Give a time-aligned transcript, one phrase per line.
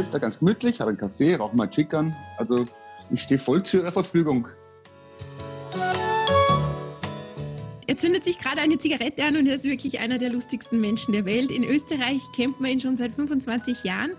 [0.00, 2.14] sitze da ganz gemütlich, habe einen Kaffee, rauche mal Chicken.
[2.38, 2.64] Also
[3.10, 4.48] ich stehe voll zu Ihrer Verfügung.
[7.90, 11.10] Er zündet sich gerade eine Zigarette an und er ist wirklich einer der lustigsten Menschen
[11.10, 11.50] der Welt.
[11.50, 14.12] In Österreich kennt man ihn schon seit 25 Jahren.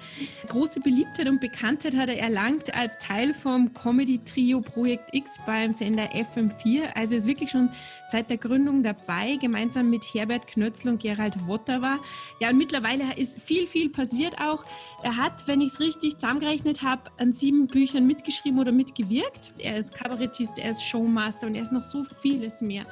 [0.50, 6.10] Große Beliebtheit und Bekanntheit hat er erlangt als Teil vom Comedy-Trio Projekt X beim Sender
[6.12, 6.96] FM4.
[6.96, 7.70] Also er ist wirklich schon
[8.12, 11.98] seit der Gründung dabei, gemeinsam mit Herbert Knötzl und Gerald Wotterer.
[12.42, 14.66] Ja, und mittlerweile ist viel, viel passiert auch.
[15.02, 19.54] Er hat, wenn ich es richtig zusammengerechnet habe, an sieben Büchern mitgeschrieben oder mitgewirkt.
[19.60, 22.84] Er ist Kabarettist, er ist Showmaster und er ist noch so vieles mehr.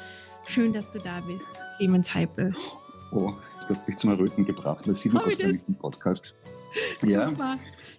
[0.50, 1.46] Schön, dass du da bist,
[1.78, 2.56] Clemens Heipel.
[3.12, 4.84] Oh, das hast mich zum Erröten gebracht.
[4.88, 6.34] Das sieht man oh, kurz im Podcast.
[7.04, 7.32] Ja.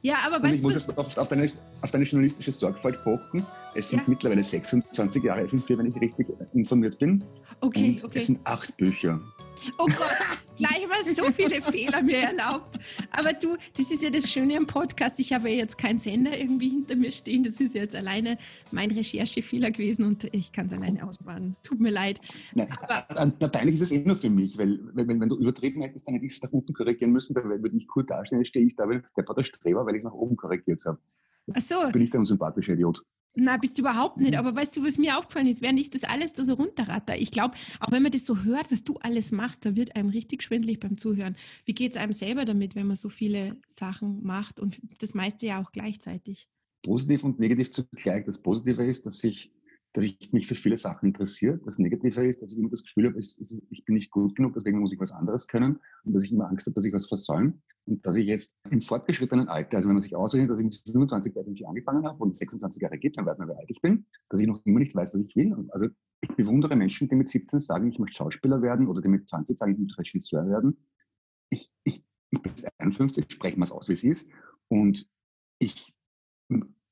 [0.02, 1.50] Ja, aber weißt ich muss jetzt auf, auf, deine,
[1.82, 3.44] auf deine journalistische Sorgfalt pochen.
[3.74, 4.04] Es sind ja.
[4.06, 7.22] mittlerweile 26 Jahre FM4, wenn ich richtig informiert bin.
[7.60, 8.18] Okay, Und okay.
[8.18, 9.20] Es sind acht Bücher.
[9.78, 12.78] Oh Gott, gleich mal so viele Fehler mir erlaubt.
[13.10, 15.20] Aber du, das ist ja das Schöne am Podcast.
[15.20, 17.42] Ich habe ja jetzt keinen Sender irgendwie hinter mir stehen.
[17.42, 18.38] Das ist jetzt alleine
[18.72, 21.50] mein Recherchefehler gewesen und ich kann es alleine ausbaden.
[21.52, 22.20] Es tut mir leid.
[22.54, 25.82] Nein, Aber, na, peinlich ist es eh nur für mich, weil wenn, wenn du übertrieben
[25.82, 27.34] hättest, dann hätte ich es nach unten korrigieren müssen.
[27.34, 28.40] Da würde ich cool dastehen.
[28.40, 30.98] Jetzt stehe ich da wie der Streber, weil ich es nach oben korrigiert habe.
[31.54, 31.80] Ach so.
[31.80, 33.02] Jetzt bin ich der unsympathische Idiot.
[33.36, 34.36] Na, bist du überhaupt nicht.
[34.36, 37.16] Aber weißt du, was mir aufgefallen ist, während ich das alles da so runterratter?
[37.16, 40.08] Ich glaube, auch wenn man das so hört, was du alles machst, da wird einem
[40.08, 41.36] richtig schwindlig beim Zuhören.
[41.64, 45.46] Wie geht es einem selber damit, wenn man so viele Sachen macht und das meiste
[45.46, 46.48] ja auch gleichzeitig?
[46.82, 48.24] Positiv und negativ zugleich.
[48.24, 49.52] Das Positive ist, dass ich
[49.92, 51.58] dass ich mich für viele Sachen interessiere.
[51.64, 54.78] Das Negative ist, dass ich immer das Gefühl habe, ich, bin nicht gut genug, deswegen
[54.78, 57.54] muss ich was anderes können und dass ich immer Angst habe, dass ich was versäume
[57.86, 60.80] und dass ich jetzt im fortgeschrittenen Alter, also wenn man sich ausrechnet, dass ich mit
[60.86, 64.06] 25 Jahren angefangen habe und 26 Jahre geht, dann weiß man, wie alt ich bin,
[64.28, 65.52] dass ich noch immer nicht weiß, was ich will.
[65.54, 65.88] Und also
[66.20, 69.58] ich bewundere Menschen, die mit 17 sagen, ich möchte Schauspieler werden oder die mit 20
[69.58, 70.76] sagen, ich möchte Regisseur werden.
[71.48, 74.28] Ich, ich, ich bin 51, sprechen wir es aus, wie es ist.
[74.68, 75.08] Und
[75.58, 75.92] ich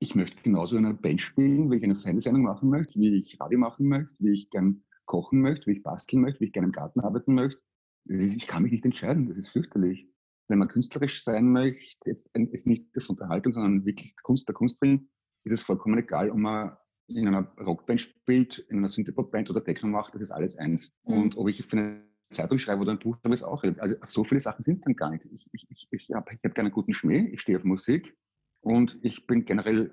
[0.00, 3.41] ich möchte genauso in einer Band spielen, wie ich eine Fernsehsendung machen möchte, wie ich
[3.41, 6.66] Radio machen möchte, wie ich gern kochen möchte, wie ich basteln möchte, wie ich gerne
[6.66, 7.60] im Garten arbeiten möchte.
[8.04, 10.08] Ist, ich kann mich nicht entscheiden, das ist fürchterlich.
[10.48, 15.08] Wenn man künstlerisch sein möchte, jetzt ist nicht das Unterhaltung, sondern wirklich Kunst, der Kunstfilm,
[15.44, 16.76] ist es vollkommen egal, ob man
[17.08, 20.94] in einer Rockband spielt, in einer Synthpop-Band oder Techno macht, das ist alles eins.
[21.04, 21.14] Mhm.
[21.14, 23.62] Und ob ich für eine Zeitung schreibe oder ein Buch, das ist auch.
[23.62, 25.25] Also so viele Sachen sind es dann gar nicht.
[25.32, 28.14] Ich, ich, ich, ich habe hab gerne guten Schmäh, ich stehe auf Musik,
[28.60, 29.92] und ich bin generell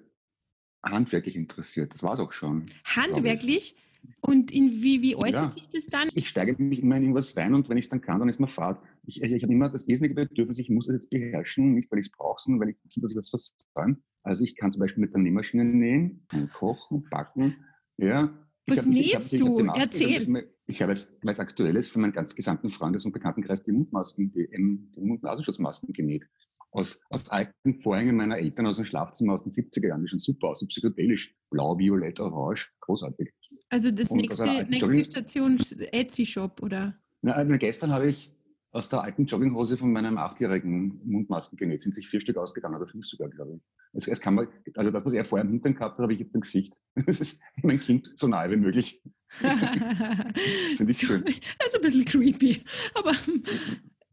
[0.83, 1.93] handwerklich interessiert.
[1.93, 2.67] Das war es auch schon.
[2.83, 3.75] Handwerklich?
[4.21, 5.49] Und in wie, wie äußert ja.
[5.49, 6.09] sich das dann?
[6.13, 8.39] Ich steige mich immer in irgendwas rein und wenn ich es dann kann, dann ist
[8.39, 8.79] mir Fahrt.
[9.03, 11.99] Ich, ich, ich habe immer das irrsinnige Bedürfnis, ich muss es jetzt beherrschen, nicht weil
[11.99, 13.97] ich es brauche, sondern weil ich dass ich was versäume.
[14.23, 17.55] Also ich kann zum Beispiel mit der Nähmaschine nähen, kochen, backen,
[17.97, 18.33] ja,
[18.67, 19.79] was hab, nähst ich hab, ich hab, du?
[19.79, 20.51] Erzähl.
[20.67, 23.71] Ich habe jetzt, weil es aktuell ist, für meinen ganz gesamten Freundes- und Bekanntenkreis die
[23.71, 24.61] Mundmasken, die, die
[25.01, 26.23] Mund- und Nasenschutzmasken genäht.
[26.71, 30.19] Aus, aus alten Vorhängen meiner Eltern aus dem Schlafzimmer aus den 70er Jahren, die schon
[30.19, 31.35] super aus, psychedelisch.
[31.51, 33.31] Blau, violett, orange, großartig.
[33.69, 36.99] Also das nächste, nächste Station Etsy-Shop, oder?
[37.21, 38.34] Na, gestern habe ich
[38.75, 41.81] aus der alten Jogginghose von meinem achtjährigen Mundmasken genäht.
[41.81, 43.61] Sind sich vier Stück ausgegangen oder fünf sogar, glaube ich.
[43.93, 46.19] Also, es kann man, also das, was er vorher im Hintern gehabt hat, habe ich
[46.19, 46.75] jetzt im Gesicht.
[47.05, 49.01] Das ist mein Kind so nahe wie möglich.
[49.29, 51.23] Finde ich schön.
[51.63, 52.63] Also ein bisschen creepy.
[52.95, 53.13] Aber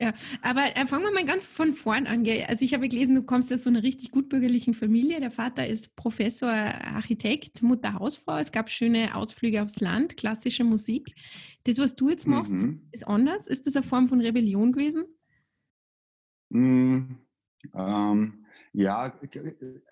[0.03, 2.27] ja, aber äh, fangen wir mal ganz von vorn an.
[2.49, 5.21] Also ich habe gelesen, du kommst aus so einer richtig gutbürgerlichen Familie.
[5.21, 8.39] Der Vater ist Professor, Architekt, Mutter Hausfrau.
[8.39, 11.15] Es gab schöne Ausflüge aufs Land, klassische Musik.
[11.65, 12.89] Das, was du jetzt machst, mhm.
[12.91, 13.47] ist anders.
[13.47, 15.05] Ist das eine Form von Rebellion gewesen?
[16.51, 17.19] Mhm.
[17.75, 19.19] Ähm, ja,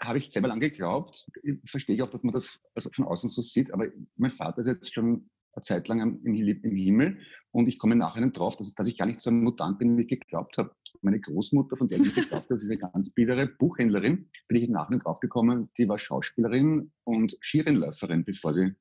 [0.00, 1.28] habe ich selber lange geglaubt.
[1.66, 2.60] Verstehe ich auch, dass man das
[2.92, 3.72] von außen so sieht.
[3.72, 7.18] Aber mein Vater ist jetzt schon eine Zeit lang im, im Himmel
[7.52, 10.02] und ich komme nachher drauf, dass, dass, ich gar nicht so ein Mutant bin, wie
[10.02, 10.70] ich geglaubt habe.
[11.02, 14.98] Meine Großmutter, von der ich geglaubt habe, ist eine ganz biedere Buchhändlerin, bin ich nachher
[14.98, 18.74] draufgekommen, die war Schauspielerin und Skirennläuferin, bevor sie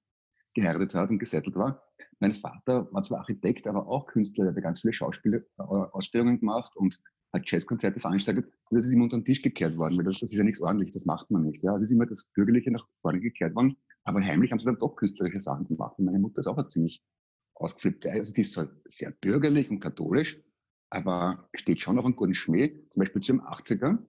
[0.53, 1.83] geheiratet hat und gesettelt war.
[2.19, 6.75] Mein Vater war zwar Architekt, aber auch Künstler, der hat ganz viele Schauspielausstellungen äh, gemacht
[6.75, 6.99] und
[7.33, 8.45] hat Jazzkonzerte veranstaltet.
[8.69, 10.61] Und das ist immer unter den Tisch gekehrt worden, weil das, das ist ja nichts
[10.61, 11.63] ordentlich, das macht man nicht.
[11.63, 11.75] Ja.
[11.75, 13.77] Es ist immer das Bürgerliche nach vorne gekehrt worden.
[14.09, 15.99] Aber heimlich haben sie dann doch künstlerische Sachen gemacht.
[15.99, 17.03] Und meine Mutter ist auch ziemlich
[17.53, 18.09] ausgeflippte.
[18.09, 20.41] Also die ist zwar sehr bürgerlich und katholisch,
[20.89, 22.87] aber steht schon auf einem guten Schmäh.
[22.89, 23.99] Zum Beispiel zu dem 80er,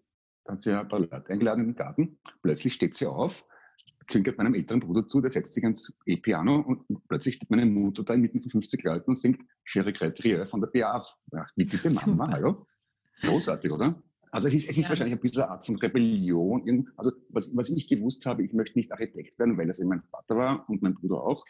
[0.45, 2.19] da hat sie ein paar Leute eingeladen in den Garten.
[2.41, 3.45] Plötzlich steht sie auf,
[4.09, 8.03] zwinkert meinem älteren Bruder zu, der setzt sich ans E-Piano und plötzlich steht meine Mutter
[8.03, 11.07] da inmitten von 50 Leuten und singt Je regrette von der BA.
[11.57, 12.67] Wie bitte Mama, hallo?
[13.21, 14.03] Großartig, oder?
[14.31, 14.91] Also es ist, es ist ja.
[14.91, 16.89] wahrscheinlich ein bisschen eine Art von Rebellion.
[16.97, 20.03] Also was, was ich gewusst habe, ich möchte nicht Architekt werden, weil das eben mein
[20.03, 21.45] Vater war und mein Bruder auch.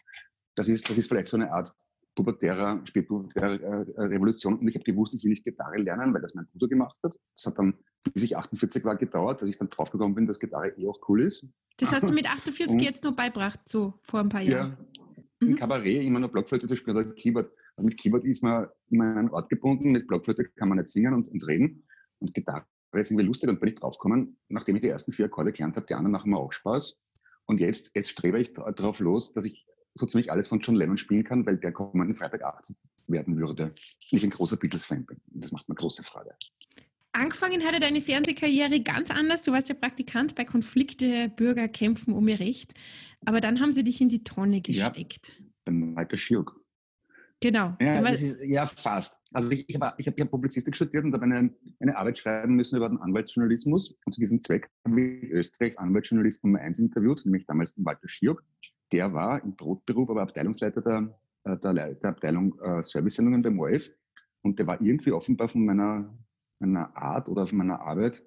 [0.55, 1.75] Das ist, das ist vielleicht so eine Art
[2.15, 6.35] pubertärer, spätpubertärer äh, Revolution und ich habe gewusst, ich will nicht Gitarre lernen, weil das
[6.35, 7.15] mein Bruder gemacht hat.
[7.37, 7.75] Das hat dann,
[8.13, 11.23] bis ich 48 war, gedauert, dass ich dann draufgekommen bin, dass Gitarre eh auch cool
[11.23, 11.47] ist.
[11.77, 14.77] Das hast du mit 48 und, jetzt noch beibracht, so vor ein paar Jahren?
[14.97, 15.07] Ja,
[15.41, 15.49] mhm.
[15.51, 17.51] im Kabarett immer noch Blockflöte zu spielen oder Keyboard.
[17.77, 20.89] Und mit Keyboard ist man immer an einen Ort gebunden, mit Blockflöte kann man nicht
[20.89, 21.85] singen und, und reden.
[22.21, 25.53] Und Gitarre ist irgendwie lustig und bin ich draufgekommen, nachdem ich die ersten vier Akkorde
[25.53, 26.99] gelernt habe, die anderen machen mir auch Spaß.
[27.47, 30.97] Und jetzt, jetzt strebe ich darauf los, dass ich so ziemlich alles von John Lennon
[30.97, 32.77] spielen kann, weil der kommenden Freitag 18
[33.09, 33.73] werden würde.
[34.11, 35.21] Ich ein großer Beatles-Fan bin.
[35.27, 36.35] Das macht mir große Freude.
[37.13, 39.43] Angefangen hatte deine Fernsehkarriere ganz anders.
[39.43, 42.75] Du warst ja Praktikant bei Konflikte, Bürger kämpfen um ihr Recht.
[43.27, 45.33] Aber dann haben sie dich in die Tonne gesteckt.
[45.37, 46.65] Ja, bei Michael Schiok.
[47.41, 47.77] Genau.
[47.81, 49.20] Ja, ist, ja, fast.
[49.33, 52.77] Also ich, ich habe ich hab Publizistik studiert und habe eine, eine Arbeit schreiben müssen
[52.77, 53.97] über den Anwaltsjournalismus.
[54.05, 58.43] Und zu diesem Zweck habe ich Österreichs Anwaltsjournalist Nummer 1 interviewt, nämlich damals Walter Schiok.
[58.93, 63.91] Der war im Brotberuf aber Abteilungsleiter der, äh, der, der Abteilung äh, Servicesendungen beim ORF.
[64.43, 66.13] Und der war irgendwie offenbar von meiner,
[66.59, 68.25] meiner Art oder von meiner Arbeit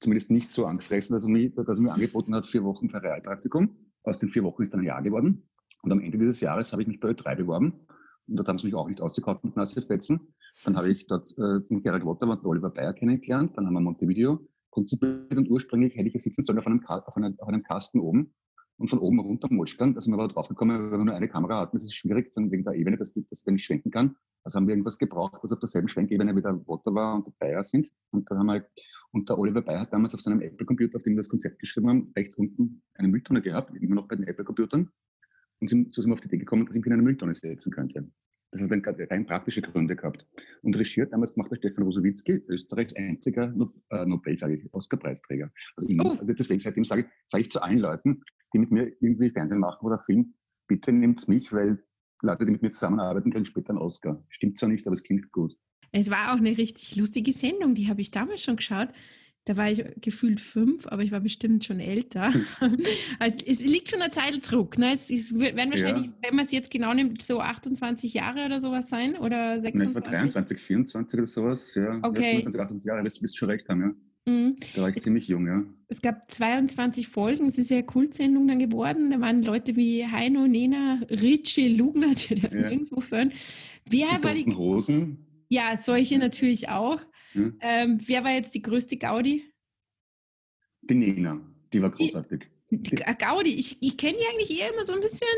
[0.00, 3.02] zumindest nicht so angefressen, dass er, mir, dass er mir angeboten hat, vier Wochen für
[3.02, 3.74] Realpraktikum.
[4.02, 5.48] Aus den vier Wochen ist dann ein Jahr geworden.
[5.82, 7.86] Und am Ende dieses Jahres habe ich mich bei Ö3 beworben
[8.28, 10.34] und dort haben sie mich auch nicht ausgekaut mit Nassifetzen.
[10.64, 13.56] Dann habe ich dort äh, Gerhard Wotter und Oliver Bayer kennengelernt.
[13.56, 14.40] Dann haben wir Montevideo
[14.70, 18.00] konzipiert und ursprünglich hätte ich ja sitzen sollen auf einem, auf, einem, auf einem Kasten
[18.00, 18.34] oben
[18.78, 19.94] und von oben runter Molstern.
[19.94, 22.32] Da sind wir aber drauf gekommen, wenn wir nur eine Kamera hatten, ist es schwierig,
[22.36, 24.16] wegen der Ebene, dass, die, dass der nicht schwenken kann.
[24.44, 27.32] Also haben wir irgendwas gebraucht, was auf derselben Schwenkebene wie der Wotter war und der
[27.38, 27.90] Bayer sind.
[28.10, 28.66] Und dann haben wir
[29.12, 31.88] und der Oliver Bayer hat damals auf seinem Apple-Computer, auf dem wir das Konzept geschrieben
[31.88, 34.90] haben, rechts unten eine Mülltonne gehabt, immer noch bei den Apple-Computern.
[35.60, 37.72] Und so sind wir auf die Idee gekommen, dass ich ihn in eine Mülltonne setzen
[37.72, 38.08] könnte.
[38.52, 40.26] Das hat dann rein praktische Gründe gehabt.
[40.62, 45.50] Und Regiert damals gemacht der Stefan Rosowitzki, Österreichs einziger no äh, Nobel, sage ich, Oscar-Preisträger.
[45.76, 46.16] Also ich, oh.
[46.22, 48.22] deswegen seitdem sage ich, sage ich zu allen Leuten,
[48.54, 50.34] die mit mir irgendwie Fernsehen machen oder Film,
[50.68, 51.82] bitte nehmt mich, weil
[52.22, 54.24] Leute, die mit mir zusammenarbeiten, kriegen später einen Oscar.
[54.28, 55.54] Stimmt zwar nicht, aber es klingt gut.
[55.92, 58.88] Es war auch eine richtig lustige Sendung, die habe ich damals schon geschaut.
[59.46, 62.32] Da war ich gefühlt fünf, aber ich war bestimmt schon älter.
[63.20, 64.76] also es liegt schon eine Zeit zurück.
[64.76, 64.92] Ne?
[64.92, 66.12] Es, es werden wahrscheinlich, ja.
[66.20, 70.04] wenn man es jetzt genau nimmt, so 28 Jahre oder sowas sein oder 26?
[70.04, 71.72] Etwa 23, 24 oder sowas.
[71.76, 72.22] Ja, okay.
[72.22, 74.32] Ja, 27, 28 Jahre, das wirst du schon recht haben, ja.
[74.32, 74.56] Mhm.
[74.74, 75.62] Da war ich es, ziemlich jung, ja.
[75.86, 79.10] Es gab 22 Folgen, es ist ja eine Kultsendung dann geworden.
[79.12, 82.70] Da waren Leute wie Heino, Nena, Ritchie, Lugner, die dürfen ja.
[82.70, 83.32] irgendwo führen.
[83.88, 85.18] Wer die war die Rosen?
[85.48, 87.00] Ja, solche natürlich auch.
[87.36, 87.58] Hm?
[87.60, 89.44] Ähm, wer war jetzt die größte Gaudi?
[90.82, 91.40] Die Nena,
[91.72, 92.48] die war großartig.
[92.70, 95.28] Die, die Gaudi, ich, ich kenne die eigentlich eher immer so ein bisschen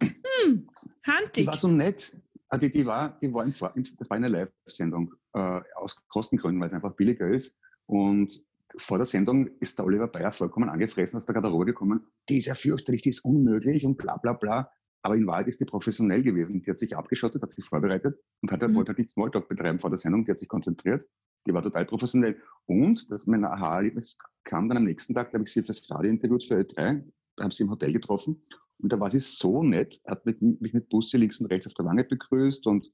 [0.00, 0.68] hm,
[1.06, 1.32] handig.
[1.34, 2.16] Die war so nett.
[2.48, 3.52] Ah, die, die, war, die war im,
[3.98, 7.58] das war eine Live-Sendung äh, aus Kostengründen, weil es einfach billiger ist.
[7.86, 8.44] Und
[8.76, 12.06] vor der Sendung ist der Oliver Bayer vollkommen angefressen aus der Garderobe gekommen.
[12.28, 14.70] Die ist ja fürchterlich, die ist unmöglich und bla bla bla.
[15.02, 16.62] Aber in Wahrheit ist die professionell gewesen.
[16.62, 18.74] Die hat sich abgeschottet, hat sich vorbereitet und hat, mhm.
[18.74, 20.24] wollte halt nicht Smalltalk betreiben vor der Sendung.
[20.24, 21.04] Die hat sich konzentriert.
[21.46, 22.40] Die war total professionell.
[22.66, 26.44] Und das mein Aha-Erlebnis kam dann am nächsten Tag, habe ich sie fürs Radio interviewt
[26.44, 27.02] für Ö3.
[27.36, 28.40] Da habe sie im Hotel getroffen.
[28.78, 31.74] Und da war sie so nett, hat mich, mich mit Busse links und rechts auf
[31.74, 32.90] der Wange begrüßt und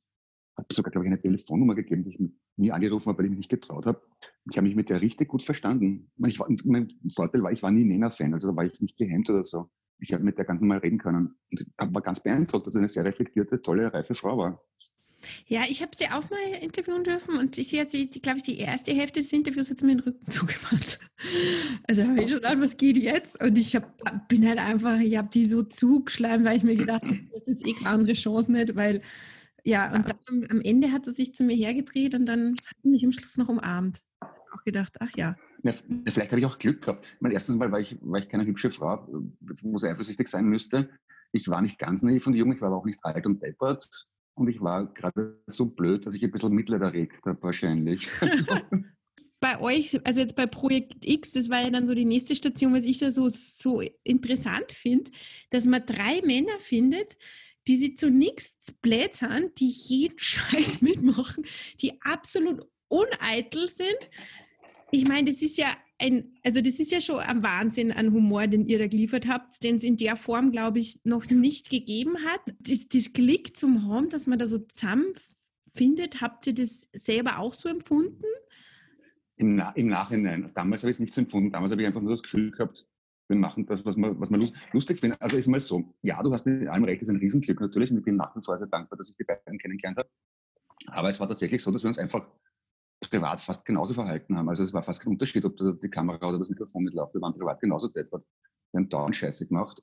[0.56, 3.38] hat sogar, glaube ich, eine Telefonnummer gegeben, die ich mir angerufen habe, weil ich mich
[3.38, 4.00] nicht getraut habe.
[4.50, 6.10] Ich habe mich mit der richtig gut verstanden.
[6.16, 9.44] War, mein Vorteil war, ich war nie Nena-Fan, also da war ich nicht gehemmt oder
[9.44, 11.36] so ich habe mit der ganz normal reden können.
[11.50, 14.62] Und war ganz beeindruckt, dass sie eine sehr reflektierte, tolle, reife Frau war.
[15.46, 18.58] Ja, ich habe sie auch mal interviewen dürfen und ich hat sie, glaube ich, die
[18.58, 20.98] erste Hälfte des Interviews hat sie mir den Rücken zugewandt.
[21.88, 23.40] Also habe ich schon gedacht, was geht jetzt?
[23.40, 27.02] Und ich hab, bin halt einfach, ich habe die so zugeschleimt, weil ich mir gedacht
[27.02, 29.02] habe, das ist jetzt eh keine andere Chance nicht, weil
[29.64, 32.88] ja, und dann, am Ende hat sie sich zu mir hergedreht und dann hat sie
[32.88, 34.00] mich am Schluss noch umarmt.
[34.20, 35.72] Auch gedacht, ach ja, ja,
[36.06, 37.06] vielleicht habe ich auch Glück gehabt.
[37.20, 39.06] Mein erstes Mal war ich, war ich keine hübsche Frau,
[39.40, 40.88] wo sie eifersüchtig sein müsste.
[41.32, 44.06] Ich war nicht ganz naiv und jung, ich war aber auch nicht alt und deppert.
[44.36, 48.08] Und ich war gerade so blöd, dass ich ein bisschen Mitleid erregt habe, wahrscheinlich.
[49.40, 52.74] bei euch, also jetzt bei Projekt X, das war ja dann so die nächste Station,
[52.74, 55.10] was ich da so, so interessant finde,
[55.50, 57.16] dass man drei Männer findet,
[57.66, 61.44] die sich zu nichts blättern, die jeden Scheiß mitmachen,
[61.80, 64.10] die absolut uneitel sind,
[64.92, 68.46] ich meine, das ist ja ein, also das ist ja schon ein Wahnsinn an Humor,
[68.46, 72.16] den ihr da geliefert habt, den es in der Form, glaube ich, noch nicht gegeben
[72.24, 72.40] hat.
[72.60, 77.54] Das, das Klick zum Home, dass man da so zusammenfindet, habt ihr das selber auch
[77.54, 78.24] so empfunden?
[79.36, 80.50] Im, Na Im Nachhinein.
[80.54, 81.50] Damals habe ich es nicht so empfunden.
[81.50, 82.86] Damals habe ich einfach nur das Gefühl gehabt,
[83.28, 85.20] wir machen das, was man, was man lustig findet.
[85.20, 87.90] Also ist mal so, ja, du hast in allem recht, das ist ein Riesenglück natürlich
[87.90, 90.08] und ich bin nach wie vor sehr dankbar, dass ich die beiden kennengelernt habe.
[90.86, 92.26] Aber es war tatsächlich so, dass wir uns einfach
[93.10, 94.48] privat fast genauso verhalten haben.
[94.48, 97.14] Also es war fast kein Unterschied, ob da die Kamera oder das Mikrofon mitläuft.
[97.14, 98.24] Wir waren privat genauso deppert.
[98.72, 99.82] Wir haben dauernd Scheiße gemacht.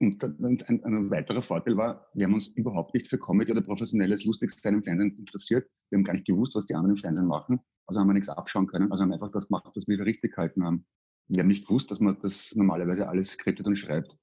[0.00, 4.24] Und ein, ein, weiterer Vorteil war, wir haben uns überhaupt nicht für Comedy oder professionelles
[4.24, 5.70] Lustigsein im Fernsehen interessiert.
[5.88, 7.60] Wir haben gar nicht gewusst, was die anderen im Fernsehen machen.
[7.86, 8.90] Also haben wir nichts abschauen können.
[8.90, 10.84] Also haben wir einfach das gemacht, was wir für richtig gehalten haben.
[11.28, 14.18] Wir haben nicht gewusst, dass man das normalerweise alles skriptet und schreibt.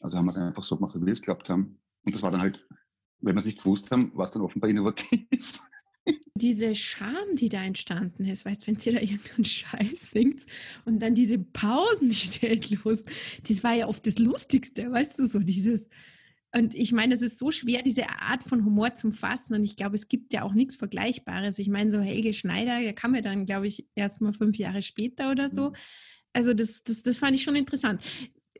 [0.00, 1.80] Also haben wir es einfach so gemacht, wie wir es geglaubt haben.
[2.04, 2.66] Und das war dann halt,
[3.20, 5.60] wenn wir es nicht gewusst haben, war es dann offenbar innovativ.
[6.34, 10.46] Diese Scham, die da entstanden ist, weißt, wenn sie da irgendeinen Scheiß singt
[10.84, 13.04] und dann diese Pausen, die sie endlos,
[13.46, 15.88] das war ja oft das Lustigste, weißt du, so dieses.
[16.52, 19.54] Und ich meine, es ist so schwer, diese Art von Humor zu fassen.
[19.54, 21.60] Und ich glaube, es gibt ja auch nichts Vergleichbares.
[21.60, 24.82] Ich meine, so Helge Schneider, der kam ja dann, glaube ich, erst mal fünf Jahre
[24.82, 25.68] später oder so.
[25.68, 25.74] Mhm.
[26.32, 28.02] Also das, das, das fand ich schon interessant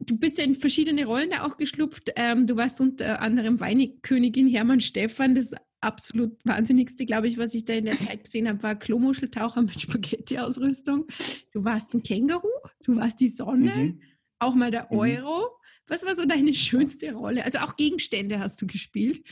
[0.01, 2.13] du bist ja in verschiedene Rollen da auch geschlupft.
[2.17, 7.65] Ähm, du warst unter anderem Weinikönigin Hermann Stefan, das absolut Wahnsinnigste, glaube ich, was ich
[7.65, 11.07] da in der Zeit gesehen habe, war Klomuscheltaucher mit Spaghetti-Ausrüstung.
[11.53, 12.49] Du warst ein Känguru,
[12.85, 14.01] du warst die Sonne, mhm.
[14.39, 14.99] auch mal der mhm.
[14.99, 15.49] Euro.
[15.87, 17.45] Was war so deine schönste Rolle?
[17.45, 19.27] Also auch Gegenstände hast du gespielt.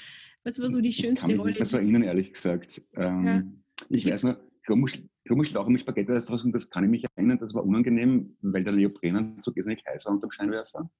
[0.44, 1.50] Was war so die schönste ich kann mich Rolle?
[1.50, 2.82] Nicht mehr so erinnern, ehrlich gesagt.
[2.96, 3.42] Ähm, ja.
[3.90, 8.64] Ich weiß nur, Klomuscheltaucher mit Spaghetti-Ausrüstung, das kann ich mich erinnern, das war unangenehm, weil
[8.64, 10.90] der Leoprenanzug ist nicht heiß war unter dem Scheinwerfer.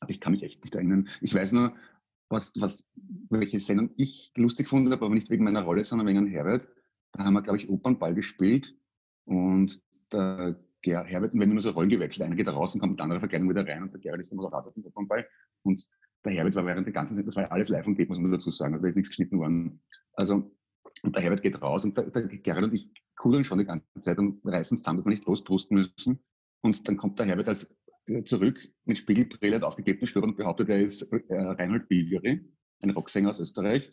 [0.00, 1.08] Aber ich kann mich echt nicht erinnern.
[1.20, 1.74] Ich weiß nur,
[2.28, 2.84] was, was,
[3.30, 6.68] welche Sendung ich lustig fand, aber nicht wegen meiner Rolle, sondern wegen Herbert.
[7.12, 8.74] Da haben wir, glaube ich, Opernball gespielt
[9.24, 9.80] und
[10.12, 13.20] der Ger Herbert, wenn nur so Rollen gewechselt, einer geht raus und kommt mit anderer
[13.20, 15.26] Verkleidung wieder rein und der Gerhard ist der Moderator vom Opernball
[15.62, 15.84] und
[16.24, 18.18] der Herbert war während der ganzen Sendung, das war ja alles live und geht, muss
[18.18, 19.80] man dazu sagen, also da ist nichts geschnitten worden.
[20.12, 20.50] Also,
[21.02, 23.86] und der Herbert geht raus und der, der Gerhard und ich kudeln schon die ganze
[24.00, 26.20] Zeit und reißen es zusammen, dass wir nicht losbrusten müssen.
[26.62, 27.68] Und dann kommt der Herbert als
[28.24, 32.44] zurück mit Spiegelbrille und aufgeklebten Schuhen und behauptet, er ist äh, Reinhold Bilgeri,
[32.80, 33.88] ein Rocksänger aus Österreich.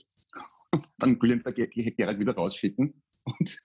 [0.97, 3.57] dann glühend der Gerald wieder rausschicken und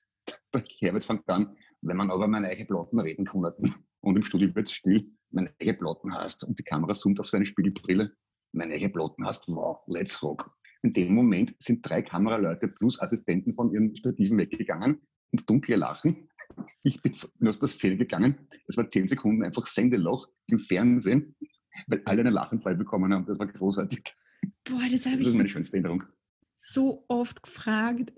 [0.54, 3.52] der Herbert fängt an, wenn man aber meine eigenen Plotten reden kann
[4.00, 7.28] und im Studio wird es still, meine eigenen Plotten hast und die Kamera zoomt auf
[7.28, 8.12] seine Spiegelbrille,
[8.52, 10.50] meine eigenen Plotten hast, wow, let's rock.
[10.82, 15.00] In dem Moment sind drei Kameraleute plus Assistenten von ihren Stativen weggegangen,
[15.32, 16.28] ins dunkle Lachen
[16.82, 17.14] ich bin
[17.46, 18.48] aus der Szene gegangen.
[18.66, 21.36] Es war zehn Sekunden einfach Sendeloch im Fernsehen,
[21.86, 23.26] weil alle einen Lachenfall bekommen haben.
[23.26, 24.14] Das war großartig.
[24.64, 25.22] Boah, das habe ich.
[25.22, 26.04] Das ist meine schönste Erinnerung.
[26.56, 28.12] So oft gefragt,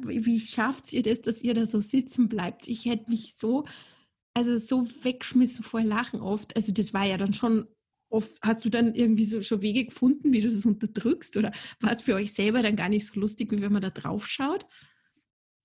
[0.00, 2.68] wie schafft ihr das, dass ihr da so sitzen bleibt?
[2.68, 3.64] Ich hätte mich so,
[4.34, 6.56] also so weggeschmissen vor Lachen oft.
[6.56, 7.66] Also das war ja dann schon
[8.08, 8.36] oft.
[8.42, 11.36] Hast du dann irgendwie so schon Wege gefunden, wie du das unterdrückst?
[11.36, 13.90] Oder war es für euch selber dann gar nicht so lustig, wie wenn man da
[13.90, 14.66] drauf schaut?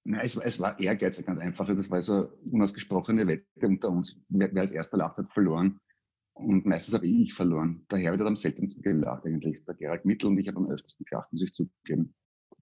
[0.08, 1.68] Nein, es, es war Ehrgeiz, ganz einfach.
[1.68, 4.22] Das war so eine unausgesprochene Wette unter uns.
[4.30, 5.80] Wer, wer als erster lacht, hat verloren.
[6.34, 7.86] Und meistens habe ich verloren.
[7.90, 9.66] Der Herbert hat am seltensten gelacht eigentlich.
[9.66, 12.14] Der Gerald Mittel und ich habe am öftesten gelacht, muss ich zugeben.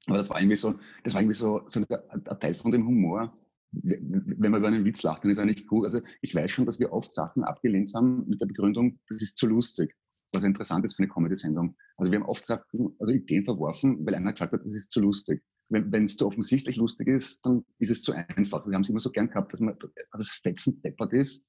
[0.06, 2.88] Aber das war irgendwie so, das war irgendwie so, so ein, ein Teil von dem
[2.88, 3.34] Humor.
[3.72, 5.84] Wenn man über einen Witz lacht, dann ist er nicht gut.
[5.84, 9.38] Also ich weiß schon, dass wir oft Sachen abgelehnt haben mit der Begründung, das ist
[9.38, 9.94] zu lustig.
[10.32, 11.76] Was interessant ist für eine Comedy-Sendung.
[11.98, 15.02] Also wir haben oft Sachen, also Ideen verworfen, weil einer gesagt hat, das ist zu
[15.02, 18.66] lustig wenn es zu offensichtlich lustig ist, dann ist es zu einfach.
[18.66, 19.78] Wir haben es immer so gern gehabt, dass man
[20.12, 21.44] dass es fetzend deppert ist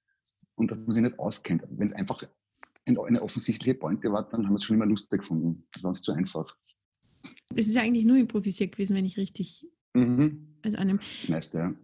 [0.57, 1.63] und dass man sich nicht auskennt.
[1.69, 2.23] Wenn es einfach
[2.87, 5.67] eine offensichtliche Pointe war, dann haben wir es schon immer lustig gefunden.
[5.73, 6.57] Das war uns zu einfach.
[7.55, 9.67] Es ist ja eigentlich nur improvisiert gewesen, wenn ich richtig.
[9.95, 10.57] Mhm.
[10.63, 10.99] Also einem.
[11.21, 11.75] Das meiste, ja.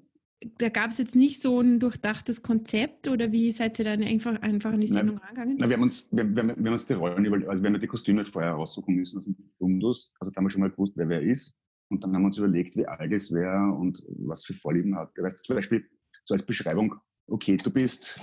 [0.57, 4.41] Da gab es jetzt nicht so ein durchdachtes Konzept oder wie seid ihr dann einfach,
[4.41, 5.25] einfach an die Sendung Nein.
[5.25, 5.57] rangegangen?
[5.59, 7.79] Na, wir, haben uns, wir, wir, wir, haben uns die Rollen überlegt, also wir haben
[7.79, 10.15] die Kostüme vorher raussuchen müssen aus dem Fundus.
[10.19, 11.60] Also da haben wir schon mal gewusst, wer wer ist.
[11.91, 15.11] Und dann haben wir uns überlegt, wie alt es wäre und was für Vorlieben hat.
[15.17, 15.85] Du weißt zum Beispiel
[16.23, 16.95] so als Beschreibung,
[17.27, 18.21] okay, du bist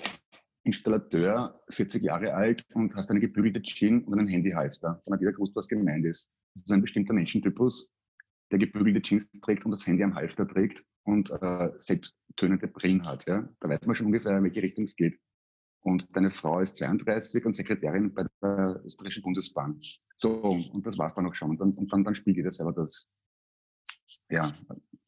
[0.64, 5.02] Installateur, 40 Jahre alt und hast eine gebügelte Jeans und einen Handyhalter.
[5.04, 6.32] Dann hat jeder gewusst, was gemeint ist.
[6.56, 7.94] Das ist ein bestimmter Menschentypus,
[8.52, 13.26] der gebügelte Jeans trägt und das Handy am Halfter trägt und äh, selbsttönende Brillen hat.
[13.28, 13.48] Ja?
[13.60, 15.20] Da weiß man schon ungefähr, in welche Richtung es geht.
[15.82, 19.80] Und deine Frau ist 32 und Sekretärin bei der österreichischen Bundesbahn.
[20.16, 20.42] So,
[20.74, 21.52] und das war es dann auch schon.
[21.52, 23.08] Und dann, und dann, dann spielt jeder selber das
[24.30, 24.52] ja,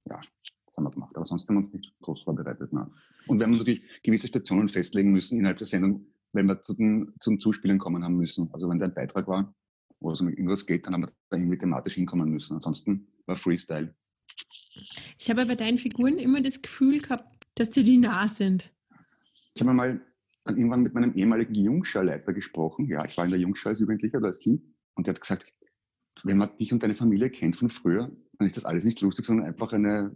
[0.06, 0.20] ja,
[0.66, 1.16] das haben wir gemacht.
[1.16, 2.72] Aber sonst haben wir uns nicht groß vorbereitet.
[2.74, 2.90] Ne?
[3.28, 7.14] Und wir haben natürlich gewisse Stationen festlegen müssen innerhalb der Sendung, wenn wir zu den,
[7.20, 8.50] zum Zuspielen kommen haben müssen.
[8.54, 9.54] Also wenn da ein Beitrag war,
[10.00, 12.54] wo es um irgendwas geht, dann haben wir da irgendwie thematisch hinkommen müssen.
[12.54, 13.96] Ansonsten war Freestyle.
[15.20, 18.72] Ich habe bei deinen Figuren immer das Gefühl gehabt, dass sie die nah sind.
[19.56, 20.02] Ich habe mal
[20.46, 22.88] dann irgendwann mit meinem ehemaligen Jungscharleiter gesprochen.
[22.88, 24.64] Ja, ich war in der Jungschar als Jugendlicher oder als Kind.
[24.96, 25.54] Und der hat gesagt,
[26.24, 29.26] wenn man dich und deine Familie kennt von früher, dann ist das alles nicht lustig,
[29.26, 30.16] sondern einfach eine,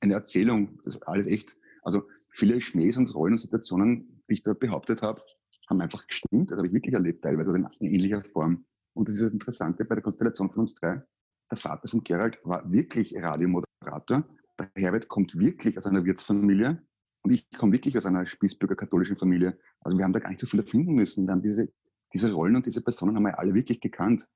[0.00, 0.78] eine Erzählung.
[0.84, 1.56] Das ist alles echt.
[1.82, 5.22] Also viele Schmähs und Rollen und Situationen, die ich da behauptet habe,
[5.68, 6.50] haben einfach gestimmt.
[6.50, 8.64] Das habe ich wirklich erlebt, teilweise in, in ähnlicher Form.
[8.94, 11.02] Und das ist das Interessante bei der Konstellation von uns drei.
[11.50, 14.24] Der Vater von Gerald war wirklich Radiomoderator.
[14.58, 16.82] Der Herbert kommt wirklich aus einer Wirtsfamilie
[17.22, 19.58] und ich komme wirklich aus einer Spießbürger-katholischen Familie.
[19.80, 21.26] Also wir haben da gar nicht so viel erfinden müssen.
[21.26, 21.72] Wir haben diese
[22.12, 24.28] diese Rollen und diese Personen haben wir alle wirklich gekannt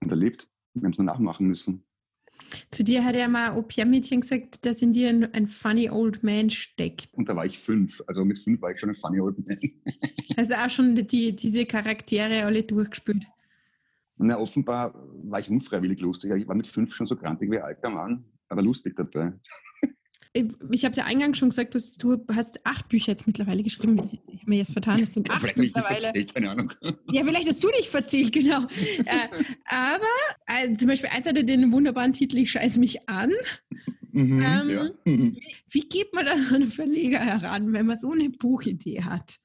[0.00, 0.48] und erlebt.
[0.74, 1.84] Wir haben es nur nachmachen müssen.
[2.70, 6.50] Zu dir hat ja mal Au-pair-Mädchen gesagt, dass in dir ein, ein, funny old man
[6.50, 7.08] steckt.
[7.14, 8.02] Und da war ich fünf.
[8.06, 9.56] Also mit fünf war ich schon ein funny old man.
[10.36, 13.26] also auch schon die, diese Charaktere alle durchgespielt.
[14.16, 16.30] Na, offenbar war ich unfreiwillig lustig.
[16.32, 19.32] Ich war mit fünf schon so grantig wie ein alter Mann, aber lustig dabei.
[20.34, 23.98] Ich, ich habe es ja eingangs schon gesagt, du hast acht Bücher jetzt mittlerweile geschrieben.
[23.98, 25.94] Ich, ich habe mir jetzt vertan, es sind acht vielleicht mittlerweile.
[25.94, 26.72] Nicht erzählt, keine Ahnung.
[27.10, 28.62] Ja, vielleicht hast du dich verzählt, genau.
[29.04, 29.28] äh,
[29.66, 30.06] aber
[30.46, 33.30] äh, zum Beispiel eins hatte den wunderbaren Titel Ich scheiß mich an.
[34.12, 35.30] Mhm, ähm, ja.
[35.70, 39.38] Wie geht man da so einen Verleger heran, wenn man so eine Buchidee hat?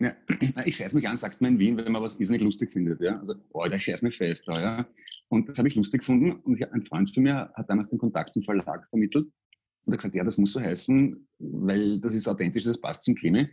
[0.00, 0.16] Ja,
[0.64, 3.00] ich scheiß mich an, sagt man in Wien, wenn man was irrsinnig lustig findet.
[3.02, 3.18] Ja?
[3.18, 4.44] Also, boah, der scheiß mich fest.
[4.46, 4.86] Ja?
[5.28, 6.32] Und das habe ich lustig gefunden.
[6.32, 9.28] Und ein Freund von mir hat damals den Kontakt zum Verlag vermittelt
[9.84, 13.02] und er hat gesagt, ja, das muss so heißen, weil das ist authentisch, das passt
[13.02, 13.46] zum Klima.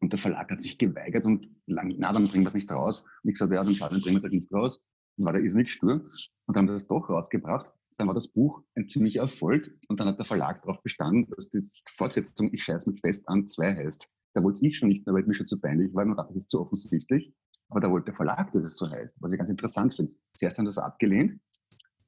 [0.00, 3.02] Und der Verlag hat sich geweigert und lang, na, dann bringen wir es nicht raus.
[3.22, 4.80] Und ich gesagt, ja, dann schade, dann bringen wir das nicht raus.
[5.16, 6.02] Dann war der irrsinnig stur
[6.46, 7.72] und haben das doch rausgebracht.
[7.98, 11.50] Dann war das Buch ein ziemlicher Erfolg und dann hat der Verlag darauf bestanden, dass
[11.50, 14.08] die Fortsetzung Ich scheiß mich fest an zwei heißt.
[14.34, 16.04] Da wollte ich schon nicht mehr, weil mir schon zu peinlich war.
[16.04, 17.34] Man dachte, das ist zu offensichtlich.
[17.70, 20.12] Aber da wollte der Verlag, dass es so heißt, was ich ganz interessant finde.
[20.34, 21.38] Zuerst haben das abgelehnt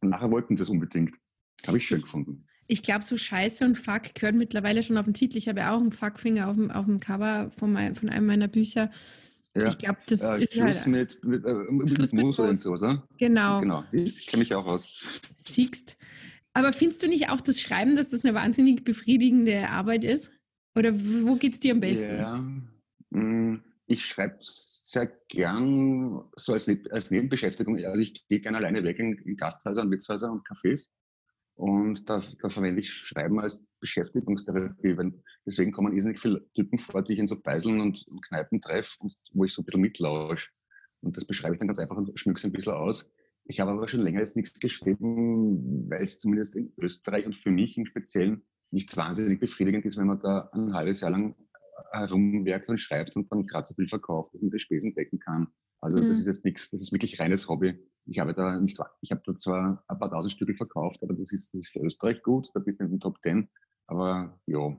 [0.00, 1.14] und nachher wollten sie das unbedingt.
[1.66, 5.14] Habe ich schön gefunden ich glaube, so Scheiße und Fuck gehören mittlerweile schon auf den
[5.14, 5.36] Titel.
[5.36, 8.26] Ich habe ja auch einen Fuckfinger auf dem, auf dem Cover von, mein, von einem
[8.26, 8.92] meiner Bücher.
[9.56, 9.68] Ja.
[9.68, 13.02] Ich glaube, das äh, ist Schluss halt, mit, mit, äh, mit, mit oder so, oder?
[13.18, 13.60] Genau.
[13.60, 13.84] genau.
[13.90, 15.20] Ich kenne mich auch aus.
[15.36, 15.98] Siegst.
[16.52, 20.32] Aber findest du nicht auch das Schreiben, dass das eine wahnsinnig befriedigende Arbeit ist?
[20.76, 22.18] Oder wo geht es dir am besten?
[22.18, 22.36] Ja,
[23.10, 27.76] mm, ich schreibe sehr gern so als, als Nebenbeschäftigung.
[27.84, 30.90] Also ich gehe gerne alleine weg in, in Gasthäuser, Wirtshäuser und Cafés
[31.60, 34.96] und da, da, verwende ich Schreiben als Beschäftigungstherapie.
[34.96, 35.12] Weil
[35.44, 39.14] deswegen kommen irrsinnig viele Typen vor, die ich in so Beiseln und, Kneipen treffe, und
[39.34, 40.48] wo ich so ein bisschen mitlausche.
[41.02, 43.10] Und das beschreibe ich dann ganz einfach und schmücke es ein bisschen aus.
[43.44, 47.50] Ich habe aber schon länger jetzt nichts geschrieben, weil es zumindest in Österreich und für
[47.50, 51.34] mich im Speziellen nicht wahnsinnig befriedigend ist, wenn man da ein halbes Jahr lang
[51.92, 55.48] herumwerkt und schreibt und dann gerade so viel verkauft, dass man die Spesen decken kann.
[55.80, 56.08] Also mhm.
[56.08, 57.78] das ist jetzt nichts, das ist wirklich reines Hobby.
[58.06, 61.32] Ich habe da nicht, ich habe da zwar ein paar tausend Stücke verkauft, aber das
[61.32, 63.48] ist, das ist für Österreich gut, da bist du in den Top Ten.
[63.86, 64.76] Aber ja,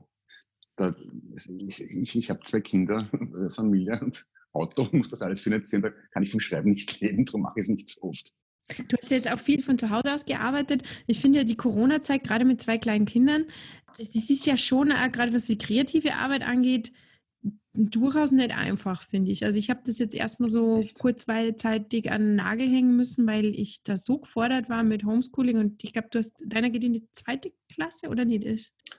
[0.76, 0.94] da,
[1.36, 3.10] ich, ich, ich habe zwei Kinder,
[3.54, 7.42] Familie und Auto, muss das alles finanzieren, da kann ich vom Schreiben nicht leben, darum
[7.42, 8.32] mache ich es nicht so oft.
[8.88, 10.82] Du hast jetzt auch viel von zu Hause aus gearbeitet.
[11.06, 13.44] Ich finde ja die Corona-Zeit, gerade mit zwei kleinen Kindern,
[13.98, 16.92] das ist ja schon, gerade was die kreative Arbeit angeht,
[17.74, 19.44] durchaus nicht einfach, finde ich.
[19.44, 20.98] Also ich habe das jetzt erstmal so Echt?
[20.98, 21.64] kurzweilig
[22.10, 25.92] an den Nagel hängen müssen, weil ich da so gefordert war mit Homeschooling und ich
[25.92, 28.44] glaube, du hast, deiner geht in die zweite Klasse oder nicht?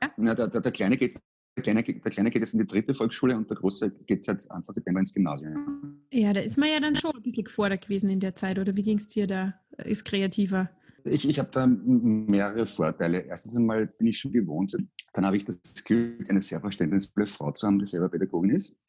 [0.01, 0.11] Ja?
[0.17, 1.19] Na, der, der, der, Kleine geht,
[1.55, 4.49] der, Kleine, der Kleine geht jetzt in die dritte Volksschule und der Große geht seit
[4.49, 6.01] Anfang September ins Gymnasium.
[6.11, 8.75] Ja, da ist man ja dann schon ein bisschen gefordert gewesen in der Zeit, oder
[8.75, 9.53] wie ging es dir da?
[9.83, 10.69] Ist kreativer?
[11.05, 13.19] Ich, ich habe da mehrere Vorteile.
[13.25, 14.75] Erstens einmal bin ich schon gewohnt.
[15.13, 18.79] Dann habe ich das Glück, eine sehr verständnisvolle Frau zu haben, die selber Pädagogin ist.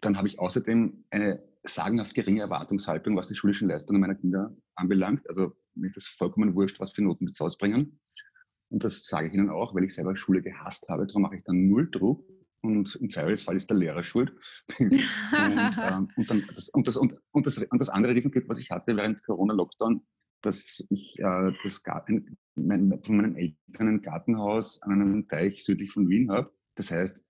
[0.00, 5.28] Dann habe ich außerdem eine sagenhaft geringe Erwartungshaltung, was die schulischen Leistungen meiner Kinder anbelangt.
[5.28, 8.00] Also mir ist das vollkommen wurscht, was für Noten die zu ausbringen.
[8.70, 11.06] Und das sage ich Ihnen auch, weil ich selber Schule gehasst habe.
[11.06, 12.24] Darum mache ich dann null Druck.
[12.60, 14.32] Und im Zweifelsfall ist der Lehrer schuld.
[14.78, 14.92] und,
[15.38, 18.70] ähm, und, dann das, und, das, und, und, das, und das andere Riesenglück, was ich
[18.70, 20.02] hatte während Corona-Lockdown,
[20.42, 25.92] dass ich äh, das Garten, mein, von meinen Eltern ein Gartenhaus an einem Teich südlich
[25.92, 26.52] von Wien habe.
[26.74, 27.24] Das heißt,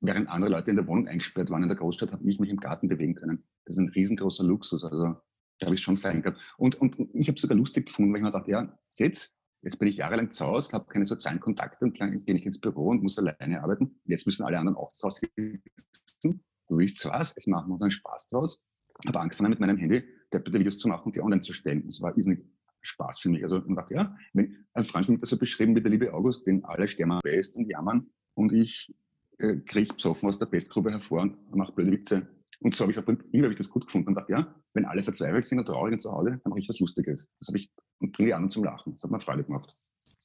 [0.00, 2.58] während andere Leute in der Wohnung eingesperrt waren in der Großstadt, habe ich mich im
[2.58, 3.44] Garten bewegen können.
[3.64, 4.84] Das ist ein riesengroßer Luxus.
[4.84, 5.16] Also
[5.58, 6.40] da habe ich schon fein gehabt.
[6.58, 9.78] Und, und ich habe es sogar lustig gefunden, weil ich mir dachte, ja, jetzt, jetzt
[9.78, 13.02] bin ich jahrelang zu Hause, habe keine sozialen Kontakte und gehe nicht ins Büro und
[13.02, 14.00] muss alleine arbeiten.
[14.04, 16.44] Jetzt müssen alle anderen auch zu Hause sitzen.
[16.68, 18.60] Du willst was, jetzt machen wir uns einen Spaß draus.
[19.06, 21.84] Habe angefangen mit meinem Handy Videos zu machen und die online zu stellen.
[21.86, 22.44] Das war irrsinnig
[22.82, 23.42] Spaß für mich.
[23.42, 26.46] Also und dachte, ja, wenn, ein Freund hat das so beschrieben wie der liebe August,
[26.46, 28.94] den alle sterben am Best und jammern und ich
[29.38, 32.28] äh, kriege besoffen aus der Bestgruppe hervor und mache blöde Witze.
[32.60, 34.84] Und so habe ich es irgendwie habe ich das gut gefunden und dachte, ja, wenn
[34.84, 37.30] alle verzweifelt sind und traurig und zu Hause, dann mache ich was Lustiges.
[37.40, 38.92] Das habe ich und bringe die anderen zum Lachen.
[38.92, 39.68] Das hat mir Freude gemacht.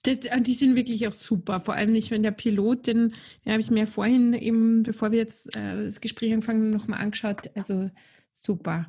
[0.04, 1.60] Das, die sind wirklich auch super.
[1.60, 3.12] Vor allem nicht, wenn der Pilot, den
[3.44, 7.50] ja, habe ich mir vorhin eben, bevor wir jetzt äh, das Gespräch anfangen, nochmal angeschaut.
[7.56, 7.90] Also
[8.34, 8.88] super.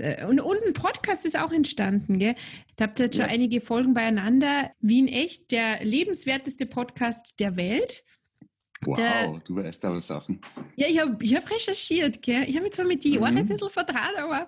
[0.00, 2.34] Äh, und, und ein Podcast ist auch entstanden, gell?
[2.76, 3.30] Da habt ihr jetzt schon ja.
[3.30, 4.70] einige Folgen beieinander.
[4.80, 8.04] Wien echt, der lebenswerteste Podcast der Welt.
[8.82, 10.40] Wow, der, du weißt aber Sachen.
[10.76, 12.44] Ja, ich habe ich hab recherchiert, gell?
[12.46, 13.40] Ich habe mich zwar mit die Jahren mhm.
[13.40, 14.46] ein bisschen vertraut, aber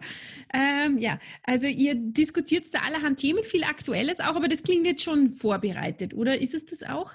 [0.55, 5.03] ähm, ja, also ihr diskutiert da allerhand Themen, viel Aktuelles auch, aber das klingt jetzt
[5.03, 7.13] schon vorbereitet, oder ist es das auch?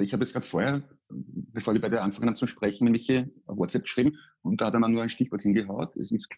[0.00, 3.10] Ich habe jetzt gerade vorher, bevor wir beide angefangen haben zu sprechen, nämlich
[3.46, 5.96] auf WhatsApp geschrieben und da hat er mir nur ein Stichwort hingehaut.
[5.96, 6.30] Es ist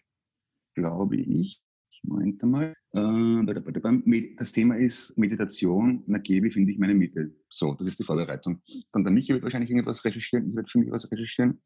[0.73, 1.61] glaube ich.
[2.03, 2.73] Moment einmal.
[2.93, 6.03] Äh, das Thema ist Meditation.
[6.07, 7.31] Na, wie finde ich meine Mitte.
[7.49, 8.61] So, das ist die Vorbereitung.
[8.91, 11.61] Dann der Michi wird wahrscheinlich irgendwas recherchieren, ich werde für mich was recherchieren.